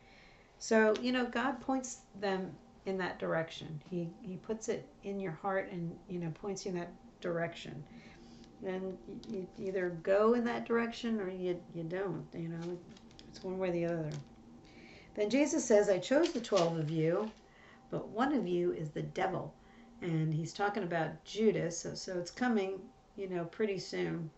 So, 0.59 0.93
you 1.01 1.11
know, 1.11 1.25
God 1.25 1.59
points 1.59 1.99
them 2.21 2.51
in 2.85 2.97
that 2.99 3.19
direction. 3.19 3.81
He, 3.89 4.09
he 4.21 4.37
puts 4.37 4.69
it 4.69 4.87
in 5.03 5.19
your 5.19 5.31
heart 5.31 5.69
and, 5.71 5.95
you 6.07 6.19
know, 6.19 6.29
points 6.29 6.65
you 6.65 6.71
in 6.71 6.77
that 6.77 6.93
direction 7.19 7.83
and 8.65 8.97
you 9.29 9.47
either 9.59 9.89
go 10.03 10.33
in 10.33 10.43
that 10.43 10.65
direction 10.65 11.19
or 11.19 11.29
you, 11.29 11.59
you 11.73 11.83
don't 11.83 12.25
you 12.33 12.49
know 12.49 12.77
it's 13.29 13.43
one 13.43 13.57
way 13.57 13.69
or 13.69 13.71
the 13.71 13.85
other. 13.85 14.09
Then 15.15 15.29
jesus 15.29 15.63
says 15.63 15.89
i 15.89 15.97
chose 15.97 16.31
the 16.31 16.41
12 16.41 16.79
of 16.79 16.89
you 16.89 17.31
but 17.91 18.09
one 18.09 18.33
of 18.33 18.47
you 18.47 18.71
is 18.71 18.89
the 18.89 19.01
devil. 19.01 19.53
And 20.01 20.33
he's 20.33 20.53
talking 20.53 20.83
about 20.83 21.23
judas 21.23 21.79
so, 21.79 21.93
so 21.93 22.17
it's 22.17 22.31
coming 22.31 22.79
you 23.15 23.29
know 23.29 23.45
pretty 23.45 23.79
soon. 23.79 24.29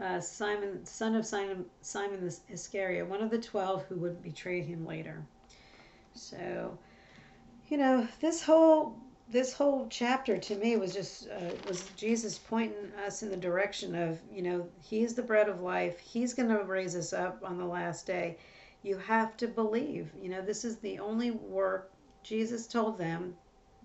Uh, 0.00 0.20
simon 0.20 0.86
son 0.86 1.16
of 1.16 1.26
simon 1.26 1.64
simon 1.80 2.30
iscariot 2.48 3.08
one 3.08 3.20
of 3.20 3.30
the 3.30 3.38
12 3.38 3.84
who 3.86 3.96
would 3.96 4.22
betray 4.22 4.62
him 4.62 4.86
later. 4.86 5.24
So 6.14 6.78
you 7.68 7.76
know 7.76 8.06
this 8.20 8.42
whole 8.42 8.96
this 9.30 9.52
whole 9.52 9.86
chapter 9.90 10.38
to 10.38 10.54
me 10.56 10.76
was 10.78 10.94
just 10.94 11.28
uh, 11.28 11.50
was 11.66 11.90
Jesus 11.96 12.38
pointing 12.38 12.90
us 13.06 13.22
in 13.22 13.30
the 13.30 13.36
direction 13.36 13.94
of 13.94 14.18
you 14.32 14.42
know 14.42 14.66
he's 14.80 15.14
the 15.14 15.22
bread 15.22 15.48
of 15.48 15.60
life. 15.60 15.98
He's 15.98 16.32
going 16.32 16.48
to 16.48 16.64
raise 16.64 16.96
us 16.96 17.12
up 17.12 17.42
on 17.44 17.58
the 17.58 17.64
last 17.64 18.06
day. 18.06 18.38
You 18.82 18.96
have 18.96 19.36
to 19.38 19.46
believe. 19.46 20.10
You 20.20 20.30
know 20.30 20.40
this 20.40 20.64
is 20.64 20.78
the 20.78 20.98
only 20.98 21.30
work 21.30 21.90
Jesus 22.22 22.66
told 22.66 22.98
them 22.98 23.36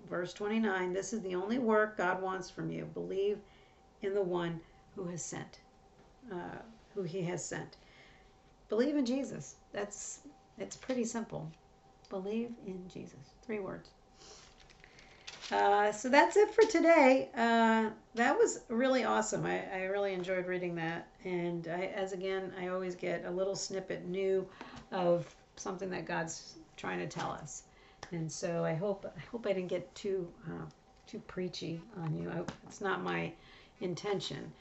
verse 0.09 0.33
29 0.33 0.91
this 0.91 1.13
is 1.13 1.21
the 1.21 1.35
only 1.35 1.59
work 1.59 1.97
God 1.97 2.21
wants 2.21 2.49
from 2.49 2.71
you. 2.71 2.85
Believe 2.93 3.39
in 4.01 4.13
the 4.13 4.21
one 4.21 4.61
who 4.95 5.05
has 5.05 5.23
sent 5.23 5.59
uh, 6.31 6.59
who 6.95 7.03
he 7.03 7.21
has 7.21 7.43
sent. 7.43 7.77
Believe 8.69 8.95
in 8.95 9.05
Jesus. 9.05 9.55
That's 9.73 10.19
it's 10.57 10.77
pretty 10.77 11.03
simple. 11.03 11.51
Believe 12.09 12.51
in 12.65 12.87
Jesus. 12.87 13.33
Three 13.45 13.59
words 13.59 13.89
uh, 15.51 15.91
so 15.91 16.09
that's 16.09 16.37
it 16.37 16.53
for 16.53 16.63
today. 16.63 17.29
Uh, 17.35 17.89
that 18.15 18.37
was 18.37 18.61
really 18.69 19.03
awesome. 19.03 19.45
I, 19.45 19.63
I, 19.73 19.83
really 19.85 20.13
enjoyed 20.13 20.45
reading 20.47 20.75
that. 20.75 21.07
And 21.25 21.67
I, 21.67 21.91
as 21.95 22.13
again, 22.13 22.53
I 22.59 22.69
always 22.69 22.95
get 22.95 23.25
a 23.25 23.31
little 23.31 23.55
snippet 23.55 24.05
new 24.05 24.47
of 24.91 25.33
something 25.57 25.89
that 25.89 26.05
God's 26.05 26.55
trying 26.77 26.99
to 26.99 27.07
tell 27.07 27.31
us. 27.31 27.63
And 28.11 28.31
so 28.31 28.63
I 28.63 28.73
hope 28.73 29.05
I 29.05 29.19
hope 29.31 29.45
I 29.45 29.53
didn't 29.53 29.69
get 29.69 29.93
too 29.95 30.27
uh, 30.47 30.65
too 31.07 31.19
preachy 31.27 31.81
on 32.01 32.17
you. 32.17 32.29
I, 32.29 32.41
it's 32.67 32.81
not 32.81 33.03
my 33.03 33.31
intention. 33.81 34.51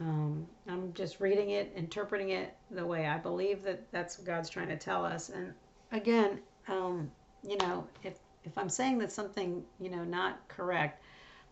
Um, 0.00 0.46
I'm 0.68 0.92
just 0.92 1.20
reading 1.20 1.50
it, 1.50 1.72
interpreting 1.74 2.30
it 2.30 2.54
the 2.70 2.86
way 2.86 3.06
I 3.06 3.18
believe 3.18 3.64
that 3.64 3.90
that's 3.90 4.18
what 4.18 4.26
God's 4.26 4.48
trying 4.48 4.68
to 4.68 4.76
tell 4.76 5.04
us. 5.04 5.30
And 5.30 5.52
again, 5.90 6.38
um, 6.68 7.10
you 7.42 7.56
know, 7.56 7.84
if 8.04 8.14
if 8.44 8.56
I'm 8.56 8.68
saying 8.68 8.98
that 8.98 9.12
something 9.12 9.64
you 9.80 9.90
know 9.90 10.04
not 10.04 10.46
correct, 10.48 11.02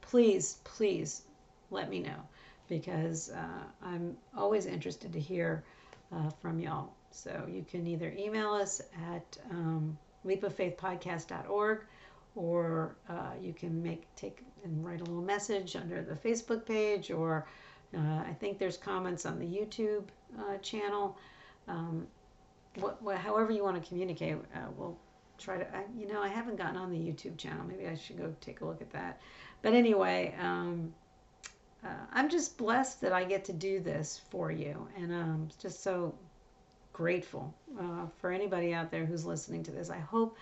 please 0.00 0.58
please 0.64 1.22
let 1.70 1.88
me 1.88 2.00
know 2.00 2.28
because 2.68 3.30
uh, 3.30 3.64
I'm 3.82 4.16
always 4.36 4.66
interested 4.66 5.12
to 5.12 5.20
hear 5.20 5.64
uh, 6.14 6.30
from 6.40 6.60
y'all. 6.60 6.92
So 7.10 7.46
you 7.48 7.64
can 7.68 7.86
either 7.86 8.12
email 8.16 8.52
us 8.52 8.82
at 9.14 9.38
um, 9.50 9.96
leapoffaithpodcast.org 10.26 11.84
or 12.34 12.96
uh, 13.08 13.30
you 13.40 13.52
can 13.54 13.82
make 13.82 14.04
take 14.16 14.44
and 14.64 14.84
write 14.84 15.00
a 15.00 15.04
little 15.04 15.22
message 15.22 15.76
under 15.76 16.02
the 16.02 16.14
Facebook 16.14 16.66
page 16.66 17.10
or 17.10 17.46
uh, 17.96 18.22
I 18.28 18.36
think 18.40 18.58
there's 18.58 18.76
comments 18.76 19.24
on 19.24 19.38
the 19.38 19.46
YouTube 19.46 20.04
uh, 20.38 20.58
channel. 20.58 21.16
Um, 21.68 22.06
what, 22.76 23.00
what, 23.02 23.16
however 23.16 23.52
you 23.52 23.62
want 23.62 23.82
to 23.82 23.88
communicate, 23.88 24.36
uh, 24.54 24.58
we'll 24.76 24.98
try 25.38 25.58
to. 25.58 25.76
I, 25.76 25.84
you 25.98 26.06
know, 26.06 26.22
I 26.22 26.28
haven't 26.28 26.56
gotten 26.56 26.76
on 26.76 26.90
the 26.90 26.98
YouTube 26.98 27.36
channel. 27.36 27.64
Maybe 27.66 27.86
I 27.86 27.94
should 27.94 28.18
go 28.18 28.34
take 28.40 28.60
a 28.60 28.64
look 28.64 28.80
at 28.80 28.90
that. 28.92 29.20
But 29.62 29.74
anyway, 29.74 30.34
um, 30.40 30.92
uh, 31.84 31.88
I'm 32.12 32.28
just 32.28 32.56
blessed 32.58 33.00
that 33.02 33.12
I 33.12 33.24
get 33.24 33.44
to 33.46 33.52
do 33.52 33.80
this 33.80 34.20
for 34.30 34.50
you, 34.50 34.86
and 34.96 35.12
um, 35.12 35.48
just 35.60 35.82
so 35.82 36.14
grateful 36.92 37.54
uh, 37.78 38.06
for 38.18 38.32
anybody 38.32 38.72
out 38.72 38.90
there 38.90 39.04
who's 39.04 39.26
listening 39.26 39.62
to 39.64 39.70
this. 39.70 39.90
I 39.90 39.98
hope 39.98 40.36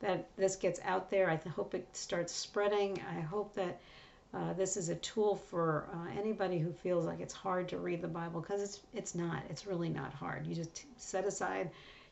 that 0.00 0.26
this 0.36 0.56
gets 0.56 0.80
out 0.84 1.10
there. 1.10 1.30
I 1.30 1.36
hope 1.50 1.74
it 1.74 1.86
starts 1.92 2.32
spreading. 2.32 3.00
I 3.16 3.20
hope 3.20 3.54
that 3.54 3.80
uh, 4.32 4.52
this 4.54 4.76
is 4.76 4.88
a 4.88 4.94
tool 4.96 5.36
for 5.36 5.88
uh, 5.92 6.18
anybody 6.18 6.58
who 6.58 6.72
feels 6.72 7.04
like 7.04 7.20
it's 7.20 7.34
hard 7.34 7.68
to 7.68 7.78
read 7.78 8.00
the 8.00 8.08
Bible 8.08 8.40
because 8.40 8.62
it's 8.62 8.80
it's 8.94 9.14
not. 9.14 9.42
It's 9.50 9.66
really 9.66 9.88
not 9.88 10.12
hard. 10.12 10.46
You 10.46 10.54
just 10.54 10.84
set 11.00 11.26
aside. 11.26 11.70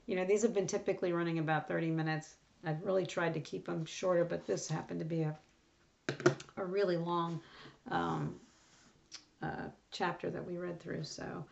You 0.08 0.16
know, 0.16 0.24
these 0.24 0.42
have 0.42 0.54
been 0.54 0.66
typically 0.66 1.12
running 1.12 1.38
about 1.38 1.68
30 1.68 1.90
minutes. 1.90 2.34
I've 2.64 2.82
really 2.82 3.06
tried 3.06 3.34
to 3.34 3.40
keep 3.40 3.66
them 3.66 3.84
shorter, 3.84 4.24
but 4.24 4.44
this 4.44 4.66
happened 4.68 4.98
to 4.98 5.06
be 5.06 5.22
a 5.22 5.38
a 6.56 6.64
really 6.64 6.96
long 6.96 7.40
um, 7.90 8.34
uh, 9.42 9.68
chapter 9.90 10.30
that 10.30 10.44
we 10.44 10.56
read 10.56 10.80
through. 10.80 11.04
So, 11.04 11.44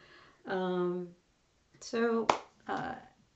um, 0.47 1.09
so 1.81 2.27
uh, 2.69 2.95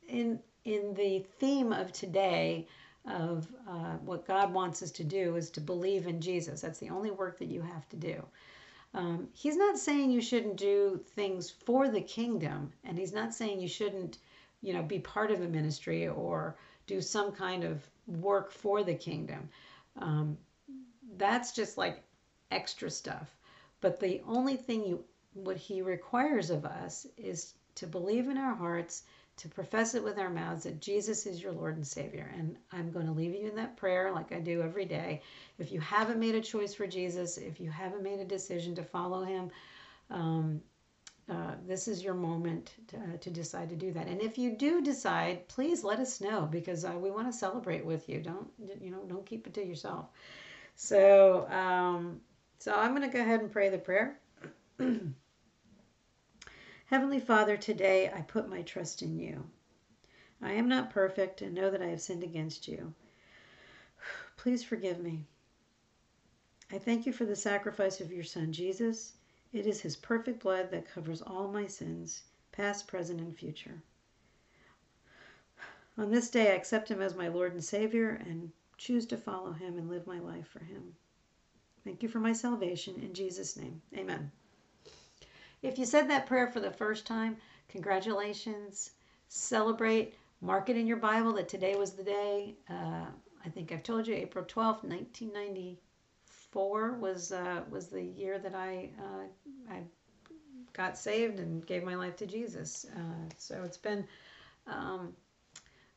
in 0.08 0.40
in 0.64 0.94
the 0.94 1.24
theme 1.38 1.72
of 1.72 1.92
today, 1.92 2.66
of 3.06 3.46
uh, 3.68 3.96
what 4.04 4.26
God 4.26 4.52
wants 4.52 4.82
us 4.82 4.90
to 4.92 5.04
do 5.04 5.36
is 5.36 5.50
to 5.50 5.60
believe 5.60 6.06
in 6.06 6.20
Jesus. 6.20 6.60
That's 6.60 6.78
the 6.78 6.90
only 6.90 7.10
work 7.10 7.38
that 7.38 7.48
you 7.48 7.62
have 7.62 7.88
to 7.90 7.96
do. 7.96 8.22
Um, 8.92 9.28
he's 9.32 9.56
not 9.56 9.78
saying 9.78 10.10
you 10.10 10.20
shouldn't 10.20 10.56
do 10.56 11.00
things 11.14 11.48
for 11.48 11.88
the 11.88 12.00
kingdom, 12.00 12.72
and 12.84 12.98
he's 12.98 13.12
not 13.12 13.32
saying 13.32 13.60
you 13.60 13.68
shouldn't, 13.68 14.18
you 14.62 14.74
know, 14.74 14.82
be 14.82 14.98
part 14.98 15.30
of 15.30 15.40
a 15.40 15.48
ministry 15.48 16.08
or 16.08 16.56
do 16.86 17.00
some 17.00 17.32
kind 17.32 17.64
of 17.64 17.86
work 18.06 18.52
for 18.52 18.82
the 18.82 18.94
kingdom. 18.94 19.48
Um, 19.96 20.36
that's 21.16 21.52
just 21.52 21.78
like 21.78 22.02
extra 22.50 22.90
stuff. 22.90 23.34
But 23.80 24.00
the 24.00 24.20
only 24.26 24.56
thing 24.56 24.84
you, 24.84 25.04
what 25.34 25.56
he 25.56 25.82
requires 25.82 26.50
of 26.50 26.64
us 26.64 27.06
is 27.16 27.54
to 27.76 27.86
believe 27.86 28.28
in 28.28 28.36
our 28.36 28.54
hearts 28.54 29.04
to 29.40 29.48
profess 29.48 29.94
it 29.94 30.04
with 30.04 30.18
our 30.18 30.28
mouths 30.28 30.64
that 30.64 30.82
Jesus 30.82 31.24
is 31.24 31.42
your 31.42 31.52
Lord 31.52 31.76
and 31.76 31.86
Savior. 31.86 32.30
And 32.36 32.56
I'm 32.72 32.90
going 32.90 33.06
to 33.06 33.12
leave 33.12 33.34
you 33.34 33.48
in 33.48 33.56
that 33.56 33.76
prayer 33.76 34.12
like 34.12 34.32
I 34.32 34.40
do 34.40 34.60
every 34.60 34.84
day. 34.84 35.22
If 35.58 35.72
you 35.72 35.80
haven't 35.80 36.20
made 36.20 36.34
a 36.34 36.42
choice 36.42 36.74
for 36.74 36.86
Jesus, 36.86 37.38
if 37.38 37.58
you 37.58 37.70
haven't 37.70 38.02
made 38.02 38.20
a 38.20 38.24
decision 38.24 38.74
to 38.74 38.82
follow 38.82 39.24
Him, 39.24 39.50
um, 40.10 40.60
uh, 41.30 41.54
this 41.64 41.86
is 41.86 42.02
your 42.02 42.14
moment 42.14 42.72
to, 42.88 42.96
uh, 42.96 43.16
to, 43.20 43.30
decide 43.30 43.68
to 43.68 43.76
do 43.76 43.92
that. 43.92 44.08
And 44.08 44.20
if 44.20 44.36
you 44.36 44.56
do 44.56 44.82
decide, 44.82 45.46
please 45.46 45.84
let 45.84 46.00
us 46.00 46.20
know 46.20 46.48
because 46.50 46.84
uh, 46.84 46.94
we 46.98 47.12
want 47.12 47.28
to 47.28 47.32
celebrate 47.32 47.84
with 47.84 48.08
you. 48.08 48.20
Don't 48.20 48.48
you 48.80 48.90
know? 48.90 49.04
Don't 49.06 49.24
keep 49.24 49.46
it 49.46 49.54
to 49.54 49.64
yourself. 49.64 50.06
So, 50.74 51.48
um, 51.50 52.20
so 52.58 52.74
I'm 52.74 52.96
going 52.96 53.08
to 53.08 53.16
go 53.16 53.22
ahead 53.22 53.40
and 53.40 53.52
pray 53.52 53.68
the 53.68 53.78
prayer. 53.78 54.18
Heavenly 56.86 57.20
Father, 57.20 57.56
today 57.56 58.10
I 58.12 58.22
put 58.22 58.48
my 58.48 58.62
trust 58.62 59.02
in 59.02 59.16
you. 59.16 59.44
I 60.42 60.52
am 60.52 60.68
not 60.68 60.90
perfect 60.90 61.42
and 61.42 61.54
know 61.54 61.70
that 61.70 61.82
I 61.82 61.88
have 61.88 62.00
sinned 62.00 62.24
against 62.24 62.66
you. 62.66 62.92
Please 64.36 64.64
forgive 64.64 64.98
me. 64.98 65.26
I 66.72 66.78
thank 66.78 67.06
you 67.06 67.12
for 67.12 67.24
the 67.24 67.36
sacrifice 67.36 68.00
of 68.00 68.10
your 68.10 68.24
Son, 68.24 68.52
Jesus. 68.52 69.12
It 69.52 69.66
is 69.66 69.80
his 69.80 69.96
perfect 69.96 70.42
blood 70.42 70.70
that 70.70 70.88
covers 70.88 71.22
all 71.22 71.48
my 71.48 71.66
sins, 71.66 72.22
past, 72.52 72.86
present, 72.86 73.20
and 73.20 73.36
future. 73.36 73.82
On 75.98 76.10
this 76.10 76.30
day, 76.30 76.52
I 76.52 76.54
accept 76.54 76.88
him 76.88 77.02
as 77.02 77.16
my 77.16 77.28
Lord 77.28 77.52
and 77.52 77.64
Savior 77.64 78.22
and 78.26 78.52
choose 78.78 79.06
to 79.06 79.16
follow 79.16 79.52
him 79.52 79.76
and 79.76 79.90
live 79.90 80.06
my 80.06 80.20
life 80.20 80.46
for 80.48 80.60
him. 80.60 80.94
Thank 81.84 82.02
you 82.02 82.08
for 82.08 82.20
my 82.20 82.32
salvation. 82.32 82.94
In 83.02 83.12
Jesus' 83.12 83.56
name, 83.56 83.82
amen. 83.96 84.30
If 85.62 85.78
you 85.78 85.84
said 85.84 86.08
that 86.08 86.26
prayer 86.26 86.46
for 86.46 86.60
the 86.60 86.70
first 86.70 87.06
time, 87.06 87.36
congratulations. 87.68 88.92
Celebrate. 89.28 90.14
Mark 90.40 90.68
it 90.70 90.76
in 90.76 90.86
your 90.86 90.96
Bible 90.96 91.32
that 91.34 91.48
today 91.48 91.74
was 91.74 91.92
the 91.92 92.04
day. 92.04 92.54
Uh, 92.68 93.06
I 93.44 93.48
think 93.48 93.72
I've 93.72 93.82
told 93.82 94.06
you, 94.06 94.14
April 94.14 94.44
12th, 94.44 94.84
1994 96.52 96.98
was 96.98 97.32
uh, 97.32 97.62
was 97.70 97.88
the 97.88 98.02
year 98.02 98.38
that 98.38 98.54
I 98.54 98.90
uh, 98.98 99.72
I 99.72 99.82
got 100.72 100.98
saved 100.98 101.38
and 101.38 101.66
gave 101.66 101.82
my 101.82 101.94
life 101.94 102.16
to 102.16 102.26
Jesus. 102.26 102.86
Uh, 102.96 103.28
so 103.36 103.62
it's 103.64 103.76
been 103.76 104.06
um, 104.66 105.12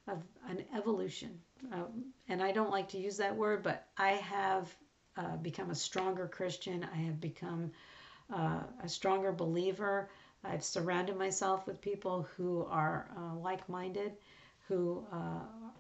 a, 0.07 0.13
an 0.49 0.63
evolution. 0.75 1.39
Um, 1.71 2.05
and 2.27 2.41
I 2.41 2.51
don't 2.51 2.71
like 2.71 2.89
to 2.89 2.97
use 2.97 3.17
that 3.17 3.35
word, 3.35 3.63
but 3.63 3.85
I 3.97 4.11
have 4.11 4.73
uh, 5.15 5.37
become 5.37 5.69
a 5.69 5.75
stronger 5.75 6.27
Christian. 6.27 6.85
I 6.91 6.97
have 6.97 7.21
become 7.21 7.71
uh, 8.33 8.63
a 8.83 8.89
stronger 8.89 9.31
believer. 9.31 10.09
I've 10.43 10.63
surrounded 10.63 11.17
myself 11.17 11.65
with 11.67 11.79
people 11.79 12.27
who 12.35 12.65
are 12.69 13.09
uh, 13.15 13.37
like 13.37 13.69
minded, 13.69 14.13
who 14.67 15.05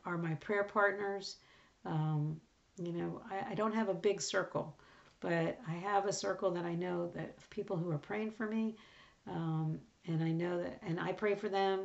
are 0.05 0.17
my 0.17 0.35
prayer 0.35 0.63
partners. 0.63 1.37
Um, 1.85 2.39
you 2.77 2.91
know, 2.91 3.21
I, 3.29 3.51
I, 3.51 3.53
don't 3.55 3.73
have 3.73 3.89
a 3.89 3.93
big 3.93 4.21
circle, 4.21 4.75
but 5.19 5.59
I 5.67 5.73
have 5.73 6.05
a 6.05 6.13
circle 6.13 6.51
that 6.51 6.65
I 6.65 6.75
know 6.75 7.11
that 7.15 7.37
people 7.49 7.77
who 7.77 7.91
are 7.91 7.97
praying 7.97 8.31
for 8.31 8.47
me. 8.47 8.75
Um, 9.27 9.79
and 10.07 10.23
I 10.23 10.31
know 10.31 10.61
that, 10.61 10.79
and 10.85 10.99
I 10.99 11.13
pray 11.13 11.35
for 11.35 11.49
them. 11.49 11.81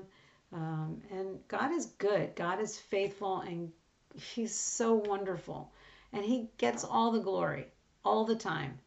Um, 0.53 1.03
and 1.11 1.39
God 1.47 1.73
is 1.73 1.87
good, 1.87 2.35
God 2.35 2.61
is 2.61 2.79
faithful, 2.79 3.41
and 3.41 3.71
He's 4.15 4.55
so 4.55 4.95
wonderful. 4.95 5.73
And 6.13 6.25
He 6.25 6.49
gets 6.57 6.85
all 6.85 7.13
the 7.13 7.21
glory 7.21 7.67
all 8.05 8.25
the 8.25 8.37
time 8.37 8.79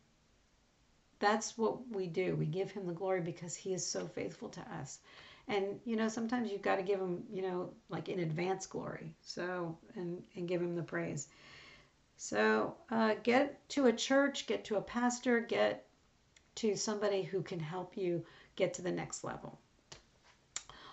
that's 1.21 1.57
what 1.57 1.87
we 1.89 2.07
do. 2.07 2.35
We 2.35 2.45
give 2.47 2.71
him 2.71 2.87
the 2.87 2.93
glory 2.93 3.21
because 3.21 3.55
he 3.55 3.73
is 3.73 3.85
so 3.85 4.07
faithful 4.07 4.49
to 4.49 4.61
us. 4.79 4.99
And 5.47 5.79
you 5.85 5.95
know, 5.95 6.09
sometimes 6.09 6.51
you've 6.51 6.61
got 6.61 6.77
to 6.77 6.83
give 6.83 6.99
him, 6.99 7.23
you 7.31 7.43
know, 7.43 7.69
like 7.89 8.09
in 8.09 8.19
advance 8.19 8.65
glory. 8.65 9.13
So 9.21 9.77
and 9.95 10.21
and 10.35 10.47
give 10.47 10.61
him 10.61 10.75
the 10.75 10.83
praise. 10.83 11.27
So 12.23 12.75
uh, 12.91 13.15
get 13.23 13.67
to 13.69 13.87
a 13.87 13.91
church, 13.91 14.45
get 14.45 14.63
to 14.65 14.75
a 14.75 14.81
pastor, 14.81 15.39
get 15.39 15.87
to 16.53 16.75
somebody 16.75 17.23
who 17.23 17.41
can 17.41 17.59
help 17.59 17.97
you 17.97 18.23
get 18.55 18.75
to 18.75 18.83
the 18.83 18.91
next 18.91 19.23
level. 19.23 19.59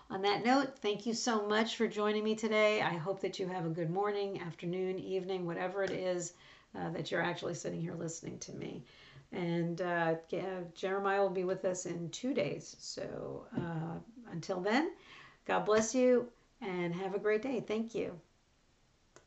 On 0.09 0.23
that 0.23 0.43
note, 0.43 0.79
thank 0.79 1.05
you 1.05 1.13
so 1.13 1.47
much 1.47 1.77
for 1.77 1.87
joining 1.87 2.25
me 2.25 2.35
today. 2.35 2.81
I 2.81 2.95
hope 2.95 3.21
that 3.21 3.39
you 3.39 3.47
have 3.47 3.67
a 3.67 3.69
good 3.69 3.91
morning, 3.91 4.41
afternoon, 4.41 4.99
evening, 4.99 5.45
whatever 5.45 5.85
it 5.85 5.91
is 5.91 6.33
uh, 6.75 6.89
that 6.93 7.11
you're 7.11 7.23
actually 7.23 7.55
sitting 7.55 7.83
here 7.83 7.95
listening 7.95 8.39
to 8.39 8.53
me. 8.55 8.83
And 9.31 9.83
uh, 9.83 10.15
Jeremiah 10.75 11.21
will 11.21 11.29
be 11.29 11.45
with 11.45 11.67
us 11.67 11.85
in 11.85 12.09
two 12.09 12.33
days. 12.33 12.75
So 12.79 13.45
uh, 13.55 13.99
until 14.33 14.63
then, 14.63 14.93
God 15.45 15.67
bless 15.67 15.95
you 15.95 16.31
and 16.63 16.95
have 16.95 17.15
a 17.15 17.19
great 17.19 17.43
day. 17.43 17.61
Thank 17.61 17.95
you. 17.95 18.19